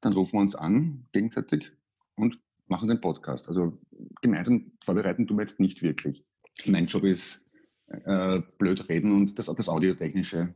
[0.00, 1.72] Dann rufen wir uns an, gegenseitig,
[2.16, 3.48] und machen den Podcast.
[3.48, 3.78] Also
[4.22, 6.24] gemeinsam vorbereiten tun wir jetzt nicht wirklich.
[6.66, 7.44] Mein Job ist
[7.88, 10.54] äh, blöd reden und das, das Audiotechnische.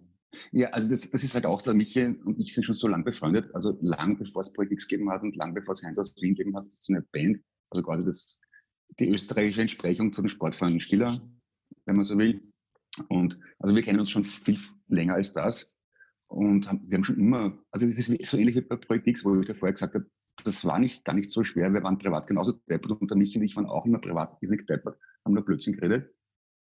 [0.53, 3.05] Ja, also das, das ist halt auch so, Michi und ich sind schon so lange
[3.05, 6.15] befreundet, also lang bevor es Projekt X gegeben hat und lang bevor es Heinz aus
[6.21, 8.41] Wien gegeben hat, das ist eine Band, also quasi das,
[8.99, 11.19] die österreichische Entsprechung zu den Sportfreunden Stiller,
[11.87, 12.43] wenn man so will.
[13.09, 15.67] Und also wir kennen uns schon viel länger als das.
[16.29, 19.25] Und haben, wir haben schon immer, also das ist so ähnlich wie bei Projekt X,
[19.25, 20.07] wo ich ja vorher gesagt habe,
[20.45, 21.73] das war nicht gar nicht so schwer.
[21.73, 24.69] Wir waren privat genauso deppert und der Michi und ich waren auch immer privat nicht
[24.69, 26.15] deppert, haben nur Blödsinn geredet.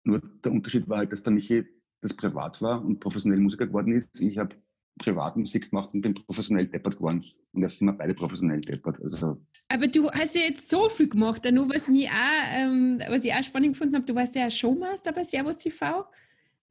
[0.04, 1.66] Nur der Unterschied war halt, dass der Michi
[2.02, 4.22] das privat war und professionell Musiker geworden ist.
[4.22, 4.56] Ich habe
[4.98, 7.24] privat Musik gemacht und bin professionell deppert geworden.
[7.54, 9.02] Und das sind wir beide professionell deppert.
[9.02, 9.38] Also
[9.70, 11.46] Aber du hast ja jetzt so viel gemacht.
[11.52, 15.12] Nur was, mich auch, ähm, was ich auch spannend gefunden habe, du warst ja Showmaster
[15.12, 16.06] bei Servus TV.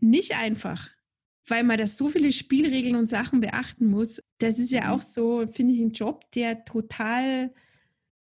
[0.00, 0.88] Nicht einfach,
[1.46, 4.20] weil man da so viele Spielregeln und Sachen beachten muss.
[4.38, 4.90] Das ist ja mhm.
[4.90, 7.52] auch so, finde ich, ein Job, der total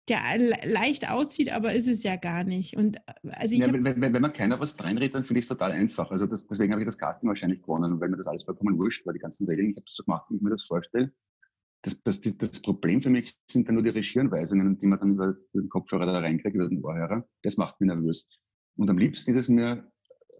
[0.08, 0.20] der
[0.64, 2.76] leicht aussieht, aber ist es ja gar nicht.
[2.76, 5.48] Und äh, also ja, wenn, wenn, wenn, man keiner was reinredet, dann finde ich es
[5.48, 6.10] total einfach.
[6.10, 9.06] Also das, deswegen habe ich das Casting wahrscheinlich gewonnen, weil mir das alles vollkommen wurscht
[9.06, 9.70] war, die ganzen Regeln.
[9.70, 11.12] Ich habe das so gemacht, wie ich mir das vorstelle.
[11.82, 15.34] Das, das, das, Problem für mich sind dann nur die Regieanweisungen, die man dann über
[15.54, 17.26] den Kopfhörer da reinkriegt, über den Ohrhörer.
[17.42, 18.26] Das macht mich nervös.
[18.76, 19.90] Und am liebsten ist es mir,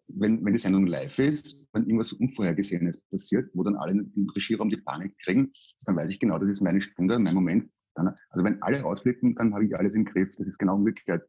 [0.09, 4.69] wenn, wenn die Sendung live ist, wenn irgendwas Unvorhergesehenes passiert, wo dann alle im Regieraum
[4.69, 5.51] die Panik kriegen,
[5.87, 7.71] dann weiß ich genau, das ist meine Stunde, mein Moment,
[8.09, 10.31] also wenn alle ausflippen, dann habe ich alles im Griff.
[10.37, 11.29] Das ist genau umgekehrt.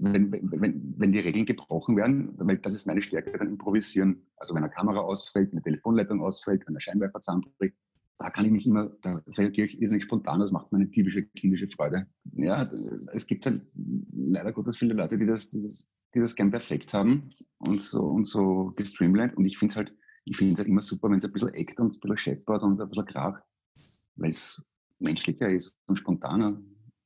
[0.00, 4.26] Wenn, wenn, wenn die Regeln gebrochen werden, weil das ist meine Stärke, dann improvisieren.
[4.36, 7.76] Also wenn eine Kamera ausfällt, eine Telefonleitung ausfällt, wenn der Scheinwerfer zusammenbricht,
[8.18, 11.22] da kann ich mich immer, da reagiere ich irrsinnig spontan, das macht mir eine typische
[11.22, 12.06] kindische Freude.
[12.32, 12.70] Ja,
[13.12, 13.62] es gibt halt
[14.12, 17.22] leider Gottes viele Leute, die das, die das, die das gern perfekt haben
[17.58, 19.36] und so, und so gestreamlined.
[19.36, 19.94] Und ich finde es halt,
[20.24, 22.62] ich finde es halt immer super, wenn es ein bisschen eckt und ein bisschen scheppert
[22.62, 23.42] und ein bisschen kracht,
[24.16, 24.62] weil es
[24.98, 26.60] menschlicher ist und spontaner.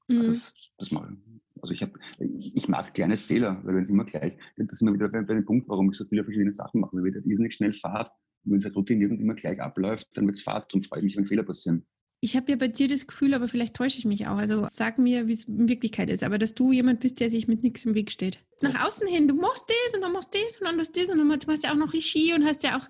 [0.09, 0.26] Mhm.
[0.26, 1.16] Das, das mal.
[1.62, 4.94] Also ich, hab, ich mag kleine Fehler, weil wenn es immer gleich, das ist immer
[4.94, 6.96] wieder bei, bei dem Punkt, warum ich so viele verschiedene Sachen mache.
[6.96, 8.11] Weil ich nicht schnell fahrt
[8.44, 11.03] und wenn es halt routiniert und immer gleich abläuft, dann wird es Fahrt und freue
[11.03, 11.85] mich, wenn Fehler passieren.
[12.22, 14.37] Ich habe ja bei dir das Gefühl, aber vielleicht täusche ich mich auch.
[14.37, 17.48] Also sag mir, wie es in Wirklichkeit ist, aber dass du jemand bist, der sich
[17.48, 18.40] mit nichts im Weg steht.
[18.61, 21.16] Nach außen hin, du machst das und dann machst das und dann machst das und
[21.16, 22.87] dann machst du ja auch noch Regie und hast ja auch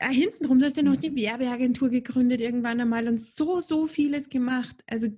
[0.00, 3.86] da hinten drum, du hast ja noch die Werbeagentur gegründet irgendwann einmal und so, so
[3.86, 4.82] vieles gemacht.
[4.86, 5.08] Also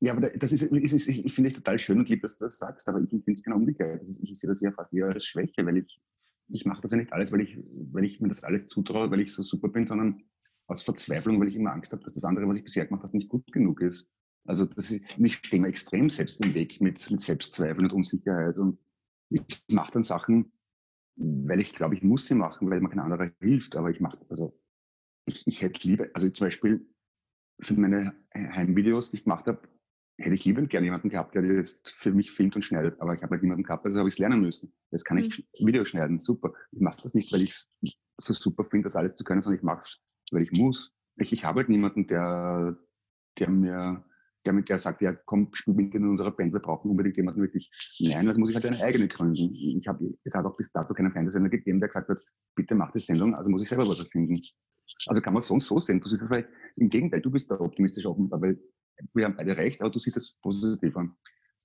[0.00, 2.46] ja, aber das ist, ist, ist ich finde es total schön und lieb, dass du
[2.46, 4.02] das sagst, aber ich finde es genau umgekehrt.
[4.22, 6.00] Ich sehe das ja fast eher als Schwäche, weil ich,
[6.48, 7.58] ich mache das ja nicht alles, weil ich,
[7.92, 10.22] weil ich mir das alles zutraue, weil ich so super bin, sondern
[10.68, 13.16] aus Verzweiflung, weil ich immer Angst habe, dass das andere, was ich bisher gemacht habe,
[13.16, 14.08] nicht gut genug ist.
[14.46, 18.58] Also das ist, ich stehe mir extrem selbst im Weg mit, mit Selbstzweifeln und Unsicherheit
[18.58, 18.78] und
[19.28, 20.50] ich mache dann Sachen,
[21.20, 23.76] weil ich glaube, ich muss sie machen, weil mir kein anderer hilft.
[23.76, 24.58] Aber ich mache, also
[25.26, 26.86] ich, ich hätte lieber, also zum Beispiel
[27.60, 29.60] für meine Heimvideos, die ich gemacht habe,
[30.18, 33.00] hätte ich lieber gerne jemanden gehabt, der das für mich filmt und schneidet.
[33.00, 34.72] Aber ich habe halt niemanden gehabt, also habe ich es lernen müssen.
[34.90, 35.66] Jetzt kann ich mhm.
[35.66, 36.54] Videos schneiden, super.
[36.72, 37.70] Ich mache das nicht, weil ich es
[38.18, 40.00] so super finde, das alles zu können, sondern ich mache es,
[40.32, 40.94] weil ich muss.
[41.16, 42.78] Ich, ich habe halt niemanden, der,
[43.38, 44.04] der mir
[44.44, 47.40] der mit der sagt, ja komm, spiel mit in unserer Band, wir brauchen unbedingt jemanden
[47.40, 47.70] wirklich.
[48.00, 49.54] Nein, das muss ich halt eine eigene gründen.
[49.54, 52.18] Ich hab, es hat auch bis dato keinen Fernsehsender gegeben, der gesagt hat,
[52.54, 54.40] bitte mach die Sendung, also muss ich selber was erfinden.
[55.06, 56.00] Also kann man so und so sehen.
[56.00, 58.58] Du siehst es vielleicht im Gegenteil, du bist da optimistisch offen, weil
[59.14, 61.14] wir haben beide recht, aber du siehst es positiv an.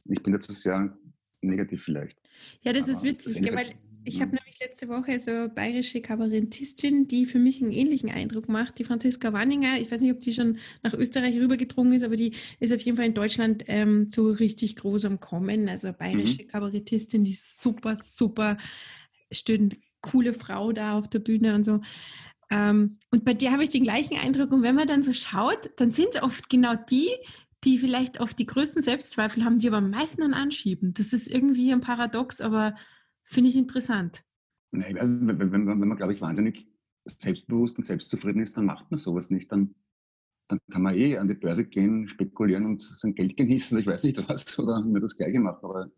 [0.05, 0.95] Ich bin dazu sehr
[1.41, 2.17] negativ vielleicht.
[2.61, 7.07] Ja, das ist witzig, das weil ich habe nämlich letzte Woche so eine bayerische Kabarettistin,
[7.07, 9.79] die für mich einen ähnlichen Eindruck macht, die Franziska Wanninger.
[9.79, 12.97] Ich weiß nicht, ob die schon nach Österreich rübergedrungen ist, aber die ist auf jeden
[12.97, 15.69] Fall in Deutschland ähm, so richtig groß am Kommen.
[15.69, 16.47] Also bayerische mhm.
[16.47, 18.57] Kabarettistin, die ist super, super,
[19.31, 21.81] steht coole Frau da auf der Bühne und so.
[22.51, 24.51] Ähm, und bei der habe ich den gleichen Eindruck.
[24.51, 27.09] Und wenn man dann so schaut, dann sind es oft genau die,
[27.65, 30.93] die vielleicht oft die größten Selbstzweifel haben, die aber am meisten dann anschieben.
[30.93, 32.75] Das ist irgendwie ein Paradox, aber
[33.23, 34.23] finde ich interessant.
[34.71, 36.67] Also wenn, wenn, wenn, man, glaube ich, wahnsinnig
[37.05, 39.51] selbstbewusst und selbstzufrieden ist, dann macht man sowas nicht.
[39.51, 39.75] Dann,
[40.47, 44.03] dann kann man eh an die Börse gehen, spekulieren und sein Geld genießen, ich weiß
[44.03, 45.63] nicht was, oder mir das Gleiche machen.
[45.63, 45.91] Aber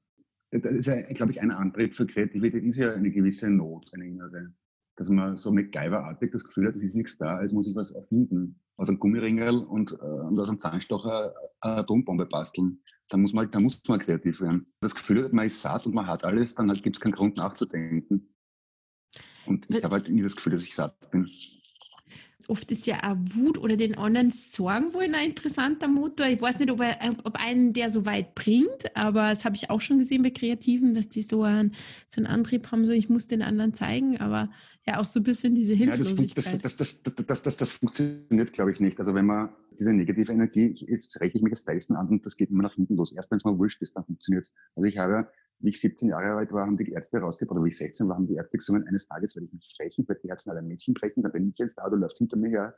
[0.52, 4.54] das ist, glaube ich, ein Antrieb für Kreativität, ist ja eine gewisse Not, eine innere
[4.98, 7.92] dass man so MacGyver-artig das Gefühl hat, es ist nichts da, es muss ich was
[7.92, 8.60] erfinden.
[8.78, 12.80] Aus einem Gummiringel und, äh, und aus einem Zahnstocher eine Atombombe basteln.
[13.10, 14.66] Da muss, man, da muss man kreativ werden.
[14.82, 17.14] Das Gefühl hat, man ist satt und man hat alles, dann halt gibt es keinen
[17.14, 18.34] Grund nachzudenken.
[19.46, 21.30] Und ich habe halt nie das Gefühl, dass ich satt bin.
[22.48, 26.28] Oft ist ja auch Wut oder den anderen sorgen wollen ein interessanter Motor.
[26.28, 29.70] Ich weiß nicht, ob, er, ob einen der so weit bringt, aber das habe ich
[29.70, 31.76] auch schon gesehen bei Kreativen, dass die so einen,
[32.08, 34.50] so einen Antrieb haben, so ich muss den anderen zeigen, aber
[34.86, 36.46] ja auch so ein bisschen diese Hilflosigkeit.
[36.46, 39.00] Ja, das, das, das, das, das funktioniert, glaube ich, nicht.
[39.00, 39.50] Also wenn man
[39.80, 42.76] diese negative Energie, jetzt rechne ich mich als Teilsten an und das geht immer nach
[42.76, 43.12] hinten los.
[43.12, 44.54] Erst wenn es mal wurscht ist, dann funktioniert es.
[44.76, 45.28] Also ich habe
[45.60, 48.16] wie ich 17 Jahre alt war, haben die Ärzte rausgebracht, oder wie ich 16 war,
[48.16, 50.94] haben die Ärzte gesagt, eines Tages werde ich mich brechen, werde die Herzen aller Mädchen
[50.94, 52.76] brechen, dann bin ich jetzt da, du läufst hinter mir her,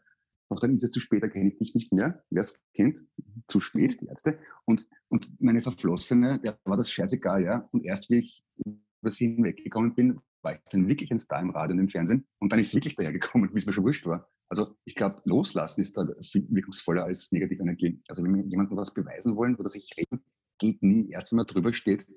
[0.50, 2.24] doch dann ist es zu spät, da kenne ich dich nicht mehr.
[2.32, 3.00] Wer es kennt,
[3.48, 4.40] zu spät, die Ärzte.
[4.66, 7.70] Und, und meine Verflossene, der war das scheißegal, ja.
[7.72, 11.50] Und erst wie ich über sie hinweggekommen bin, war ich dann wirklich ein Star im
[11.50, 12.28] Radio und im Fernsehen.
[12.40, 14.30] Und dann ist wirklich dahergekommen, wie es mir schon wurscht war.
[14.50, 18.02] Also ich glaube, loslassen ist da viel wirkungsvoller als negative Energie.
[18.08, 20.24] Also wenn wir jemandem was beweisen wollen oder sich reden,
[20.58, 21.10] geht nie.
[21.12, 22.08] Erst wenn man drüber steht,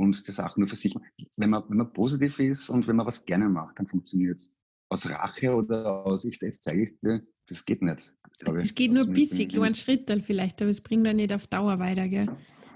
[0.00, 0.94] und die Sachen nur für sich.
[1.36, 4.52] Wenn man, wenn man positiv ist und wenn man was gerne macht, dann funktioniert es.
[4.88, 8.12] Aus Rache oder aus, ich, jetzt zeige ich dir, das geht nicht.
[8.38, 11.46] Das geht nur ein bisschen, kleinen Schritt dann vielleicht, aber es bringt dann nicht auf
[11.46, 12.28] Dauer weiter, gell?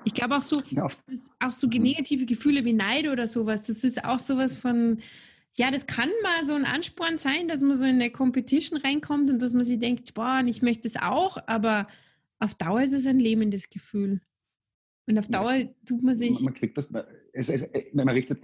[0.04, 0.86] Ich glaube auch so, ja,
[1.40, 1.82] auch so mhm.
[1.82, 5.00] negative Gefühle wie Neid oder sowas, das ist auch sowas von,
[5.54, 9.30] ja, das kann mal so ein Ansporn sein, dass man so in eine Competition reinkommt
[9.30, 11.86] und dass man sich denkt, boah, ich möchte es auch, aber
[12.38, 14.20] auf Dauer ist es ein lähmendes Gefühl.
[15.06, 15.68] Und auf Dauer ja.
[15.86, 16.40] tut man sich.
[16.40, 16.90] Man, kriegt das,
[17.32, 18.42] es, es, man richtet,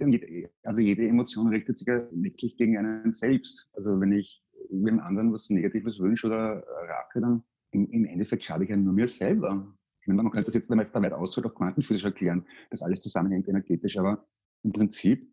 [0.63, 3.69] also jede Emotion richtet sich ja letztlich gegen einen selbst.
[3.73, 8.63] Also wenn ich dem anderen was Negatives wünsche oder rate, dann im, im Endeffekt schade
[8.63, 9.75] ich ja nur mir selber.
[10.15, 13.01] Man könnte das jetzt, wenn man jetzt da weit ausholt, auch quantenphysisch erklären, dass alles
[13.01, 14.25] zusammenhängt energetisch, aber
[14.63, 15.31] im Prinzip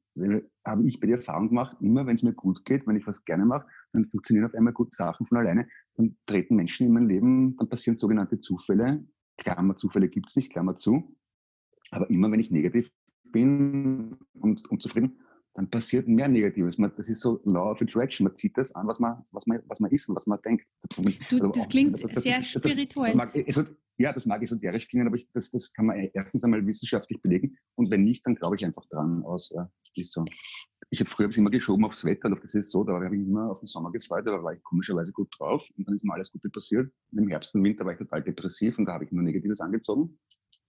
[0.67, 3.25] habe ich bei der Erfahrung gemacht, immer wenn es mir gut geht, wenn ich was
[3.25, 7.05] gerne mache, dann funktionieren auf einmal gut Sachen von alleine, dann treten Menschen in mein
[7.07, 9.05] Leben, dann passieren sogenannte Zufälle,
[9.37, 11.17] Klammer, Zufälle gibt es nicht, Klammer zu.
[11.91, 12.91] Aber immer wenn ich negativ
[13.25, 15.21] bin und unzufrieden,
[15.59, 16.77] dann passiert mehr Negatives.
[16.97, 18.23] Das ist so Law of Attraction.
[18.23, 20.64] Man zieht das an, was man, was man, was man ist und was man denkt.
[20.94, 23.16] Du, also das klingt das, das, sehr spirituell.
[23.16, 23.35] Mag,
[23.97, 27.59] ja, das mag esoterisch klingen, aber ich, das, das kann man erstens einmal wissenschaftlich belegen.
[27.75, 29.51] Und wenn nicht, dann glaube ich einfach dran aus.
[29.53, 30.25] Ja, ist so.
[30.90, 33.27] Ich habe früher immer geschoben aufs Wetter und auf das ist so, da habe ich
[33.27, 36.14] immer auf den Sommer gefreut, da war ich komischerweise gut drauf und dann ist mir
[36.14, 36.88] alles Gute passiert.
[37.11, 40.21] Im Herbst und Winter war ich total depressiv und da habe ich nur Negatives angezogen.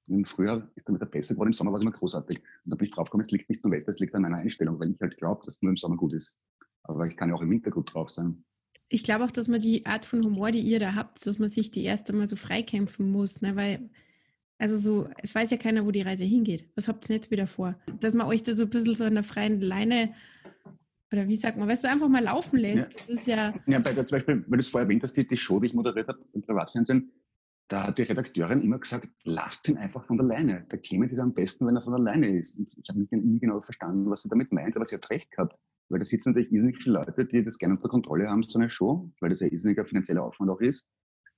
[0.09, 2.37] Im Frühjahr ist dann wieder besser geworden, im Sommer war es immer großartig.
[2.37, 4.79] Und da bin ich draufgekommen, es liegt nicht nur Wetter, es liegt an meiner Einstellung,
[4.79, 6.37] weil ich halt glaube, dass es nur im Sommer gut ist.
[6.83, 8.43] Aber ich kann ja auch im Winter gut drauf sein.
[8.89, 11.47] Ich glaube auch, dass man die Art von Humor, die ihr da habt, dass man
[11.47, 13.55] sich die erst einmal so freikämpfen muss, ne?
[13.55, 13.89] weil
[14.57, 16.65] also so, es weiß ja keiner, wo die Reise hingeht.
[16.75, 17.79] Was habt ihr jetzt wieder vor?
[18.01, 20.13] Dass man euch da so ein bisschen so an der freien Leine
[21.11, 22.91] oder wie sagt man, weißt du, einfach mal laufen lässt.
[22.91, 23.05] Ja.
[23.07, 23.53] Das ist ja.
[23.65, 25.67] Ja, bei der, zum Beispiel, weil du es vorher erwähnt hast, die, die Show, die
[25.67, 27.09] ich moderiert habe im Privatfernsehen,
[27.69, 30.65] da hat die Redakteurin immer gesagt, lasst ihn einfach von der Leine.
[30.71, 32.57] Der Clement ist am besten, wenn er von der Leine ist.
[32.57, 35.55] Und ich habe nie genau verstanden, was sie damit meint, aber sie hat recht gehabt.
[35.89, 38.71] Weil da sitzen natürlich irrsinnig viele Leute, die das gerne unter Kontrolle haben, so eine
[38.71, 40.89] Show, weil das ja irrsinniger finanzieller Aufwand auch ist,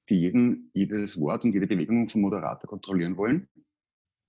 [0.09, 3.49] die jeden, jedes Wort und jede Bewegung vom Moderator kontrollieren wollen.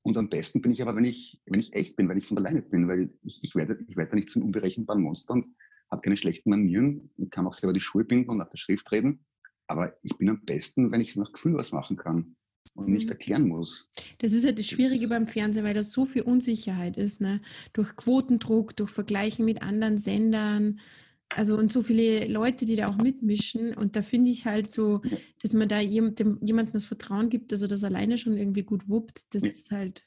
[0.05, 2.35] Und am besten bin ich aber, wenn ich, wenn ich echt bin, wenn ich von
[2.35, 5.47] der Leine bin, weil ich, ich werde, ich werde nicht zum unberechenbaren Monster und
[5.89, 8.91] habe keine schlechten Manieren und kann auch selber die Schuhe binden und nach der Schrift
[8.91, 9.25] reden.
[9.73, 12.37] Aber ich bin am besten, wenn ich nach Gefühl was machen kann
[12.75, 13.13] und nicht mhm.
[13.13, 13.91] erklären muss.
[14.19, 17.21] Das ist halt das Schwierige das beim Fernsehen, weil da so viel Unsicherheit ist.
[17.21, 17.41] Ne?
[17.73, 20.81] Durch Quotendruck, durch Vergleichen mit anderen Sendern.
[21.29, 23.75] Also und so viele Leute, die da auch mitmischen.
[23.75, 25.01] Und da finde ich halt so,
[25.41, 28.89] dass man da jemandem, jemandem das Vertrauen gibt, dass er das alleine schon irgendwie gut
[28.89, 29.35] wuppt.
[29.35, 29.49] Das ja.
[29.49, 30.07] ist halt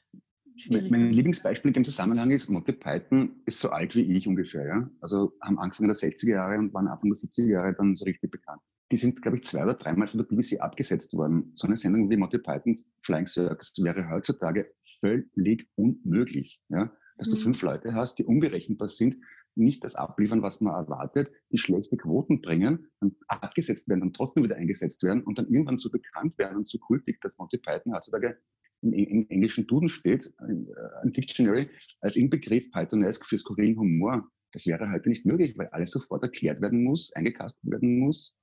[0.54, 0.90] schwierig.
[0.90, 4.66] Mein Lieblingsbeispiel in dem Zusammenhang ist, Monty Python ist so alt wie ich ungefähr.
[4.66, 4.90] Ja?
[5.00, 8.30] Also haben Anfang der 60er Jahre und waren Anfang der 70er Jahre dann so richtig
[8.30, 11.50] bekannt die sind, glaube ich, zwei oder dreimal von der BBC abgesetzt worden.
[11.54, 16.62] So eine Sendung wie Monty Python's Flying Circus wäre heutzutage völlig unmöglich.
[16.68, 16.92] Ja?
[17.18, 17.32] Dass mhm.
[17.32, 19.16] du fünf Leute hast, die unberechenbar sind,
[19.56, 24.44] nicht das abliefern, was man erwartet, die schlechte Quoten bringen, dann abgesetzt werden, dann trotzdem
[24.44, 27.94] wieder eingesetzt werden und dann irgendwann so bekannt werden und so kultig, dass Monty Python
[27.94, 28.36] heutzutage
[28.82, 31.70] im, im englischen Duden steht, äh, ein Dictionary,
[32.02, 34.28] als Inbegriff Pythonesque für skurrilen Humor.
[34.52, 38.36] Das wäre heute nicht möglich, weil alles sofort erklärt werden muss, eingekastet werden muss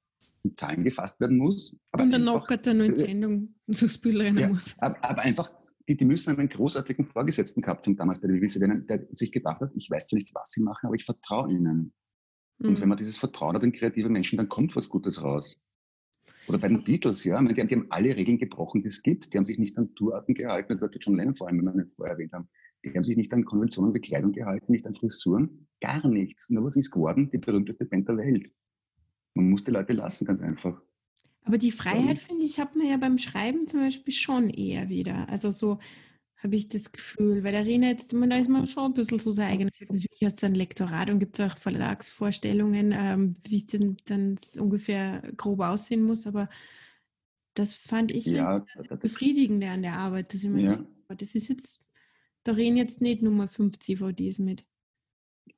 [0.43, 1.77] in Zahlen gefasst werden muss.
[1.97, 4.75] und dann knockert er nur in Sendung durchs Bild rennen ja, muss.
[4.79, 5.51] Aber, aber, einfach,
[5.88, 9.62] die, die müssen einen großartigen Vorgesetzten gehabt haben damals bei der BBC, der sich gedacht
[9.62, 11.93] hat, ich weiß zwar nicht, was sie machen, aber ich vertraue ihnen.
[12.60, 12.69] Mhm.
[12.69, 15.60] Und wenn man dieses Vertrauen hat in kreative Menschen, dann kommt was Gutes raus.
[16.47, 19.34] Oder bei den Beatles, ja, die haben, die haben alle Regeln gebrochen, die es gibt.
[19.34, 21.88] Die haben sich nicht an Tourarten gehalten, das wird schon Lennon vor allem, wenn wir
[21.95, 22.49] vorher erwähnt haben.
[22.84, 26.49] Die haben sich nicht an Konventionen Bekleidung gehalten, nicht an Frisuren, gar nichts.
[26.49, 27.29] Nur was ist geworden?
[27.32, 28.51] Die berühmteste Band der Welt.
[29.34, 30.82] Man muss die Leute lassen, ganz einfach.
[31.46, 35.28] Aber die Freiheit, finde ich, hat man ja beim Schreiben zum Beispiel schon eher wieder.
[35.30, 35.80] Also so
[36.38, 37.43] habe ich das Gefühl.
[37.43, 39.89] Weil der Arena jetzt, da ist man schon ein bisschen so sein eigener Chef.
[39.89, 44.38] Natürlich hat es ein Lektorat und gibt es auch Verlagsvorstellungen, ähm, wie es denn dann
[44.58, 46.50] ungefähr grob aussehen muss, aber
[47.54, 50.76] das fand ich ja, das befriedigende an der Arbeit, dass ich mir ja.
[50.76, 51.86] denke, das ist jetzt,
[52.43, 54.65] da reden jetzt nicht Nummer 5 CVDs mit.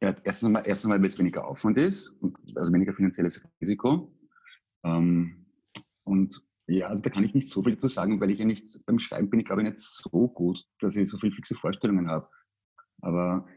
[0.02, 2.14] Ja, erstens einmal, erstens einmal weil es weniger Aufwand ist,
[2.56, 4.14] also weniger finanzielles Risiko.
[4.84, 5.46] Ähm,
[6.04, 8.86] und ja, also da kann ich nicht so viel zu sagen, weil ich ja nicht,
[8.86, 12.10] beim Schreiben bin ich glaube ich nicht so gut, dass ich so viele fixe Vorstellungen
[12.10, 12.28] habe.
[13.02, 13.48] Aber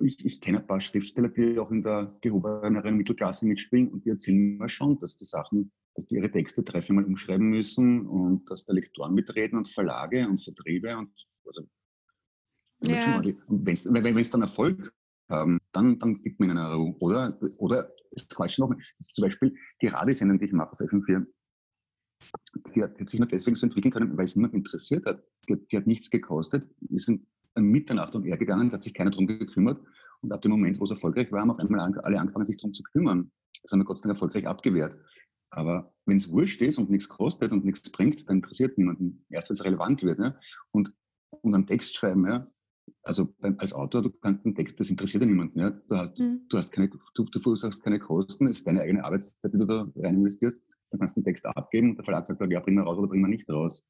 [0.00, 4.10] ich, ich kenne ein paar Schriftsteller, die auch in der gehobeneren Mittelklasse mitspielen und die
[4.10, 8.50] erzählen mir schon, dass die Sachen, dass die ihre Texte drei, viermal umschreiben müssen und
[8.50, 11.10] dass da Lektoren mitreden und Verlage und Vertriebe und
[11.46, 11.62] also,
[12.82, 13.16] ja.
[13.46, 14.92] und wenn es dann Erfolg
[15.32, 16.94] haben, dann, dann gibt man ihnen eine Ruhe.
[17.00, 21.26] Oder, oder es quatschen noch, zum Beispiel die Radiosendung, die ich mache auf FM4,
[22.74, 25.22] die hat, sich nur deswegen so entwickeln können, weil es niemand interessiert hat.
[25.48, 26.70] Die, die hat nichts gekostet.
[26.80, 29.80] Wir sind an Mitternacht und er gegangen, da hat sich keiner drum gekümmert.
[30.20, 32.74] Und ab dem Moment, wo es erfolgreich war, haben auf einmal alle angefangen, sich darum
[32.74, 33.30] zu kümmern.
[33.62, 34.96] Das haben wir Gott sei Dank erfolgreich abgewehrt.
[35.50, 39.24] Aber wenn es wurscht ist und nichts kostet und nichts bringt, dann interessiert es niemanden.
[39.28, 40.18] Erst wenn es relevant wird.
[40.18, 40.38] Ne?
[40.70, 40.94] Und,
[41.30, 42.46] und einen Text schreiben, ja,
[43.02, 45.58] also als Autor, du kannst einen Text, das interessiert ja niemanden.
[45.58, 45.70] Ja?
[45.70, 46.42] Du, hast, mhm.
[46.48, 49.66] du, hast keine, du, du verursachst keine Kosten, es ist deine eigene Arbeitszeit, die du
[49.66, 50.62] da rein investierst.
[50.90, 53.08] Dann kannst du einen Text abgeben und der Verlag sagt, ja, bring mal raus oder
[53.08, 53.84] bring mal nicht raus.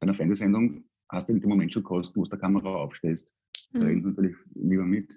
[0.00, 3.34] Bei einer Fernsehsendung hast du in dem Moment schon Kosten, wo du die Kamera aufstellst.
[3.72, 3.86] Da mhm.
[3.86, 5.10] reden sie natürlich lieber mit.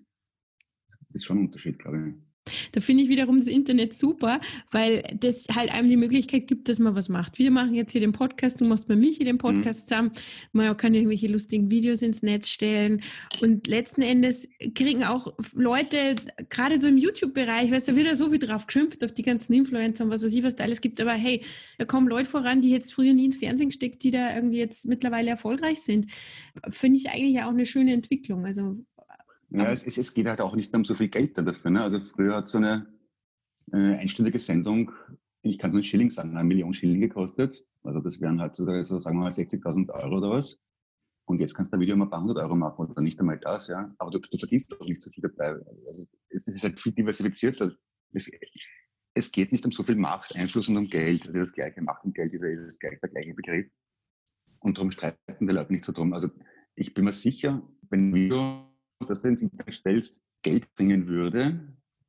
[0.89, 2.28] Das ist schon ein Unterschied, glaube ich.
[2.71, 4.39] Da finde ich wiederum das Internet super,
[4.71, 7.39] weil das halt einem die Möglichkeit gibt, dass man was macht.
[7.39, 9.39] Wir machen jetzt hier den Podcast, du machst bei Michi den mhm.
[9.39, 9.87] Podcast mhm.
[9.87, 10.11] zusammen.
[10.51, 13.01] Man kann irgendwelche lustigen Videos ins Netz stellen.
[13.41, 16.15] Und letzten Endes kriegen auch Leute,
[16.49, 19.53] gerade so im YouTube-Bereich, weißt du, wird ja so viel drauf geschimpft, auf die ganzen
[19.53, 20.99] Influencer und was weiß ich, was da alles gibt.
[21.01, 21.43] Aber hey,
[21.77, 24.87] da kommen Leute voran, die jetzt früher nie ins Fernsehen gesteckt, die da irgendwie jetzt
[24.87, 26.07] mittlerweile erfolgreich sind.
[26.69, 28.45] Finde ich eigentlich auch eine schöne Entwicklung.
[28.45, 28.77] Also
[29.51, 31.71] ja, es, es, geht halt auch nicht mehr um so viel Geld dafür.
[31.71, 31.81] Ne?
[31.81, 32.87] Also früher hat so eine
[33.71, 34.91] äh, einstündige Sendung,
[35.41, 37.63] ich kann es nur in Schilling sagen, eine Million Schilling gekostet.
[37.83, 40.59] Also das wären halt so, sagen wir mal 60.000 Euro oder was.
[41.25, 43.39] Und jetzt kannst du ein Video mal ein paar hundert Euro machen oder nicht einmal
[43.39, 43.93] das, ja.
[43.99, 45.59] Aber du, du verdienst auch nicht so viel dabei.
[45.87, 47.71] Also es, es ist halt viel diversifizierter.
[48.13, 48.29] Es,
[49.13, 51.27] es, geht nicht um so viel Macht, Einfluss und um Geld.
[51.27, 53.67] Also das gleiche Macht und Geld ist, ist der gleiche Begriff.
[54.59, 56.13] Und darum streiten die Leute nicht so drum.
[56.13, 56.29] Also
[56.75, 58.68] ich bin mir sicher, wenn wir
[59.07, 61.59] dass du ins Internet stellst, Geld bringen würde,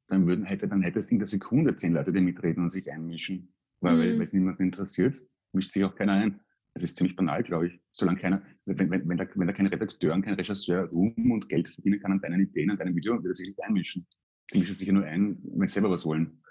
[0.09, 3.53] dann, würden, hätte, dann hättest in der Sekunde zehn Leute, die mitreden und sich einmischen.
[3.81, 4.21] Weil mhm.
[4.21, 5.23] es niemanden interessiert,
[5.53, 6.41] mischt sich auch keiner ein.
[6.75, 7.81] Das ist ziemlich banal, glaube ich.
[7.91, 11.49] Solange keiner, wenn, wenn, wenn, da, wenn da kein Redakteur und kein Regisseur Ruhm und
[11.49, 14.07] Geld verdienen kann an deinen Ideen, an deinem Video, wird er sich nicht einmischen.
[14.53, 16.43] Die mischen sich ja nur ein, wenn sie selber was wollen.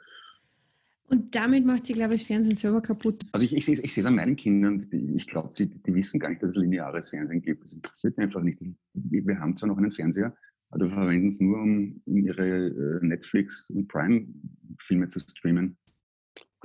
[1.09, 3.25] Und damit macht sie, glaube ich, das Fernsehen selber kaputt.
[3.31, 6.19] Also ich, ich, ich, ich sehe es an meinen Kindern, ich glaube, die, die wissen
[6.19, 7.63] gar nicht, dass es lineares Fernsehen gibt.
[7.63, 8.59] Das interessiert einfach nicht.
[8.93, 10.35] Wir haben zwar noch einen Fernseher,
[10.69, 15.77] aber wir verwenden es nur, um, um ihre äh, Netflix- und Prime-Filme zu streamen.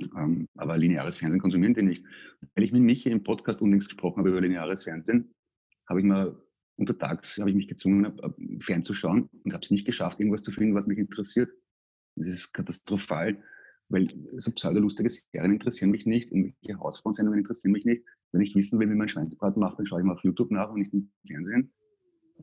[0.01, 2.05] Ähm, aber lineares Fernsehen konsumieren die nicht.
[2.53, 5.33] Weil ich mit Michi im Podcast unlängst gesprochen habe über lineares Fernsehen,
[5.89, 6.35] habe ich mal
[6.77, 8.19] untertags habe ich mich gezwungen,
[8.59, 11.49] fernzuschauen und habe es nicht geschafft, irgendwas zu finden, was mich interessiert.
[12.15, 13.41] Das ist katastrophal
[13.89, 18.03] weil so pseudolustige Serien interessieren mich nicht, irgendwelche Hausfrauensendungen interessieren mich nicht.
[18.31, 20.69] Wenn ich wissen will, wie man Schweinsbraten macht, dann schaue ich mal auf YouTube nach
[20.69, 21.71] und nicht im Fernsehen.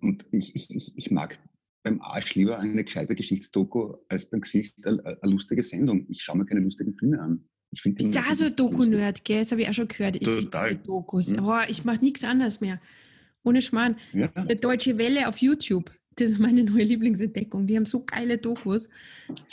[0.00, 1.38] Und ich, ich, ich, ich mag
[1.82, 6.06] beim Arsch lieber eine gescheite Geschichtsdoku als beim Gesicht eine, eine lustige Sendung.
[6.08, 7.44] Ich schaue mir keine lustigen Filme an.
[7.72, 9.40] Ich bin da so Doku-Nerd, gell?
[9.40, 10.16] Das habe ich auch schon gehört.
[10.16, 10.76] Ich Total.
[10.76, 11.30] Dokus.
[11.30, 11.42] Ja.
[11.42, 12.80] Oh, ich mache nichts anderes mehr.
[13.44, 13.96] Ohne Schmarrn.
[14.12, 14.28] Ja.
[14.28, 15.90] Deutsche Welle auf YouTube.
[16.16, 17.66] Das ist meine neue Lieblingsentdeckung.
[17.66, 18.88] Die haben so geile Dokus.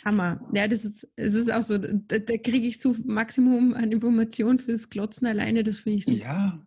[0.04, 0.40] Hammer.
[0.54, 4.60] Ja, das ist, es ist auch so, da, da kriege ich so Maximum an Informationen
[4.60, 6.12] fürs Glotzen alleine, das finde ich so.
[6.12, 6.60] Ja,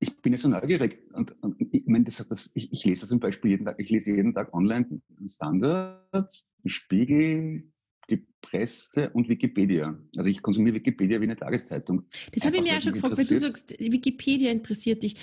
[0.00, 0.98] ich bin ja so neugierig.
[1.12, 4.14] Und, und ich, meine, das, das, ich, ich, lese zum Beispiel jeden Tag, ich lese
[4.14, 7.64] jeden Tag online Standards, Spiegel,
[8.10, 9.98] die Presse und Wikipedia.
[10.16, 12.04] Also ich konsumiere Wikipedia wie eine Tageszeitung.
[12.32, 15.16] Das habe ich mir auch schon gefragt, weil du sagst, Wikipedia interessiert dich.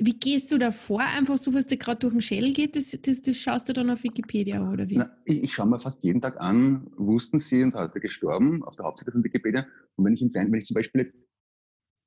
[0.00, 1.00] Wie gehst du da vor?
[1.00, 3.90] Einfach so, was dir gerade durch den Schädel geht, das, das, das, schaust du dann
[3.90, 4.96] auf Wikipedia oder wie?
[4.96, 8.76] Na, ich, ich, schaue mir fast jeden Tag an, wussten sie und heute gestorben, auf
[8.76, 9.66] der Hauptseite von Wikipedia.
[9.96, 11.26] Und wenn ich im Fernsehen, wenn ich zum Beispiel jetzt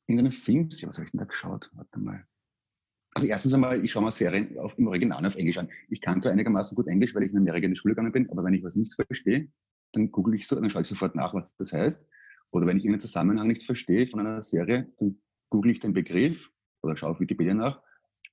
[0.08, 1.70] in einem Film sehe, was habe ich denn da geschaut?
[1.74, 2.26] Warte mal.
[3.14, 5.70] Also erstens einmal, ich schaue mir Serien auf, im Original auf Englisch an.
[5.90, 8.30] Ich kann zwar einigermaßen gut Englisch, weil ich in Amerika in die Schule gegangen bin,
[8.30, 9.50] aber wenn ich was nicht verstehe,
[9.92, 12.08] dann google ich so, dann schaue ich sofort nach, was das heißt.
[12.52, 16.50] Oder wenn ich irgendeinen Zusammenhang nicht verstehe von einer Serie, dann google ich den Begriff
[16.82, 17.82] oder schaue auf Wikipedia nach.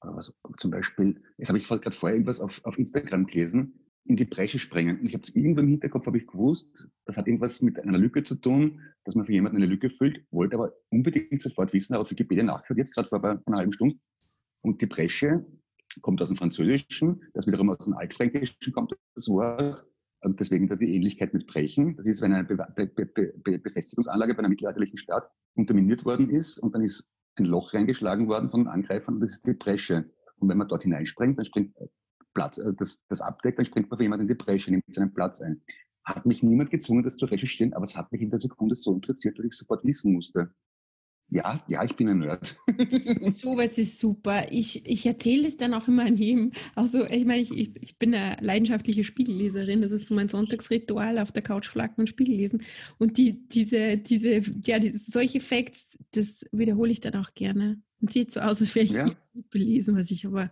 [0.01, 4.25] Also zum Beispiel, jetzt habe ich gerade vorher irgendwas auf, auf Instagram gelesen, in die
[4.25, 5.01] Bresche springen.
[5.01, 7.99] Und ich habe es irgendwo im Hinterkopf habe ich gewusst, das hat irgendwas mit einer
[7.99, 11.95] Lücke zu tun, dass man für jemanden eine Lücke füllt, wollte aber unbedingt sofort wissen,
[11.95, 13.97] habe auf Wikipedia nachgeschaut, jetzt gerade vor einer halben Stunde.
[14.63, 15.45] Und die Bresche
[16.01, 19.85] kommt aus dem Französischen, das wiederum aus dem Altfränkischen kommt, das Wort.
[20.21, 21.97] Und deswegen da die Ähnlichkeit mit Brechen.
[21.97, 26.59] Das ist, wenn eine Be Be Be Befestigungsanlage bei einer mittelalterlichen Stadt unterminiert worden ist
[26.59, 30.11] und dann ist ein Loch reingeschlagen worden von Angreifern und das ist die Bresche.
[30.37, 31.75] Und wenn man dort hineinspringt, dann springt
[32.35, 35.13] Platz, äh, das, das abdeckt, dann springt man für jemanden in die Bresche, nimmt seinen
[35.13, 35.63] Platz ein.
[36.05, 38.95] Hat mich niemand gezwungen, das zu recherchieren, aber es hat mich in der Sekunde so
[38.95, 40.51] interessiert, dass ich sofort wissen musste.
[41.31, 42.57] Ja, ja, ich bin ein Nerd.
[43.35, 44.47] so was ist super.
[44.51, 46.53] Ich, ich erzähle es dann auch immer an jedem.
[46.75, 49.83] Also, ich meine, ich, ich, bin eine leidenschaftliche Spiegelleserin.
[49.83, 52.63] Das ist so mein Sonntagsritual auf der Couch flacken und Spiegel lesen.
[52.97, 57.83] Und die, diese, diese, ja, die, solche Facts, das wiederhole ich dann auch gerne.
[58.01, 59.05] Und sieht so aus, als wäre ich ja.
[59.05, 60.51] nicht belesen, was ich aber,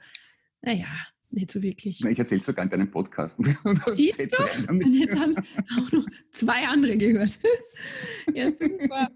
[0.61, 0.89] naja,
[1.31, 2.05] nicht so wirklich.
[2.05, 3.41] Ich erzähle sogar in deinem Podcast.
[3.95, 4.71] Siehst du?
[4.71, 7.39] Und jetzt haben es auch noch zwei andere gehört.
[8.35, 9.11] ja, super.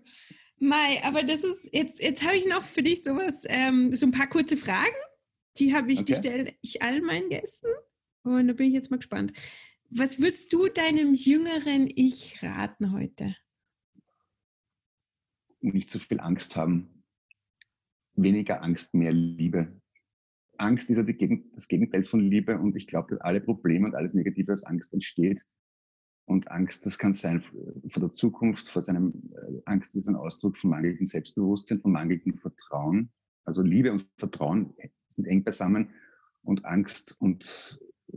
[0.61, 4.13] Mai, aber das ist, jetzt, jetzt habe ich noch für dich sowas, ähm, so ein
[4.13, 4.95] paar kurze Fragen.
[5.57, 6.13] Die habe ich, okay.
[6.13, 7.69] die stelle ich allen meinen Gästen.
[8.23, 9.33] Und da bin ich jetzt mal gespannt.
[9.89, 13.35] Was würdest du deinem jüngeren Ich raten heute?
[15.63, 17.05] Nicht so viel Angst haben.
[18.15, 19.81] Weniger Angst, mehr Liebe.
[20.59, 23.95] Angst ist ja die, das Gegenteil von Liebe und ich glaube, dass alle Probleme und
[23.95, 25.43] alles Negative aus Angst entsteht.
[26.31, 30.57] Und Angst, das kann sein vor der Zukunft, vor seinem, äh, Angst ist ein Ausdruck
[30.59, 33.11] von mangelndem Selbstbewusstsein, von mangelndem Vertrauen.
[33.45, 34.73] Also Liebe und Vertrauen
[35.09, 35.91] sind eng beisammen
[36.43, 37.81] und Angst und,
[38.13, 38.17] äh,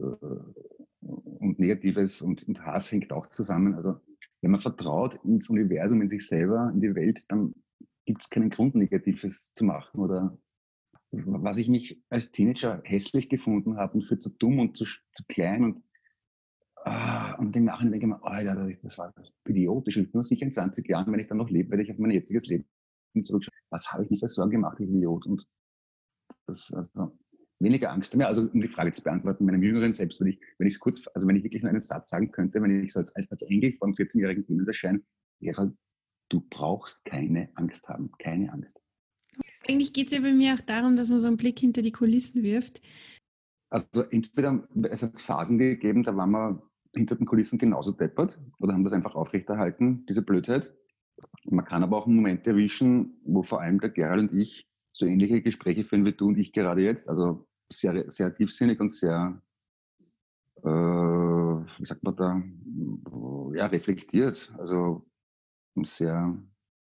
[1.02, 3.74] und Negatives und, und Hass hängt auch zusammen.
[3.74, 4.00] Also
[4.42, 7.56] wenn man vertraut ins Universum, in sich selber, in die Welt, dann
[8.06, 10.38] gibt es keinen Grund, Negatives zu machen oder
[11.10, 15.24] was ich mich als Teenager hässlich gefunden habe und für zu dumm und zu, zu
[15.28, 15.84] klein und,
[16.86, 19.14] ah, und im Nachhinein denke ich mir, Alter, das war
[19.48, 19.98] idiotisch.
[19.98, 22.12] Und nur sicher in 20 Jahren, wenn ich dann noch lebe, werde ich auf mein
[22.12, 22.66] jetziges Leben
[23.24, 23.54] zurückschauen.
[23.70, 25.26] Was habe ich mir für Sorgen gemacht, ich Idiot?
[25.26, 25.48] Und
[26.48, 27.18] das, also,
[27.60, 28.28] weniger Angst mehr.
[28.28, 31.08] Also um die Frage zu beantworten, meinem jüngeren Selbst würde ich, wenn ich es kurz,
[31.14, 33.42] also wenn ich wirklich nur einen Satz sagen könnte, wenn ich so als, als, als
[33.44, 35.02] Engel vor einem 14-jährigen Kind erscheine,
[35.40, 35.76] ich sage,
[36.30, 38.80] du brauchst keine Angst haben, keine Angst.
[39.68, 41.92] Eigentlich geht es ja bei mir auch darum, dass man so einen Blick hinter die
[41.92, 42.82] Kulissen wirft.
[43.70, 48.74] Also entweder es hat Phasen gegeben, da waren wir hinter den Kulissen genauso deppert oder
[48.74, 50.74] haben das einfach aufrechterhalten, diese Blödheit.
[51.46, 55.42] Man kann aber auch Momente erwischen, wo vor allem der Gerald und ich so ähnliche
[55.42, 57.10] Gespräche führen wie du und ich gerade jetzt.
[57.10, 59.42] Also sehr, sehr tiefsinnig und sehr,
[60.58, 62.42] äh, wie sagt man da,
[63.58, 64.54] ja, reflektiert.
[64.58, 65.06] Also
[65.84, 66.38] sehr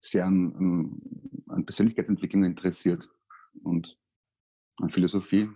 [0.01, 1.01] sehr an, an,
[1.47, 3.07] an Persönlichkeitsentwicklung interessiert
[3.63, 3.97] und
[4.77, 5.49] an Philosophie.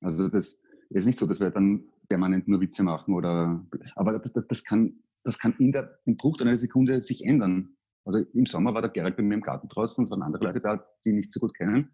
[0.00, 0.58] Also das
[0.90, 3.64] ist nicht so, dass wir dann permanent nur Witze machen oder,
[3.96, 4.94] aber das, das, das kann,
[5.24, 7.76] das kann in der, im Bruch einer Sekunde sich ändern.
[8.04, 10.60] Also im Sommer war der Gerald bei mir im Garten draußen, es waren andere Leute
[10.60, 11.90] da, die ihn nicht so gut kennen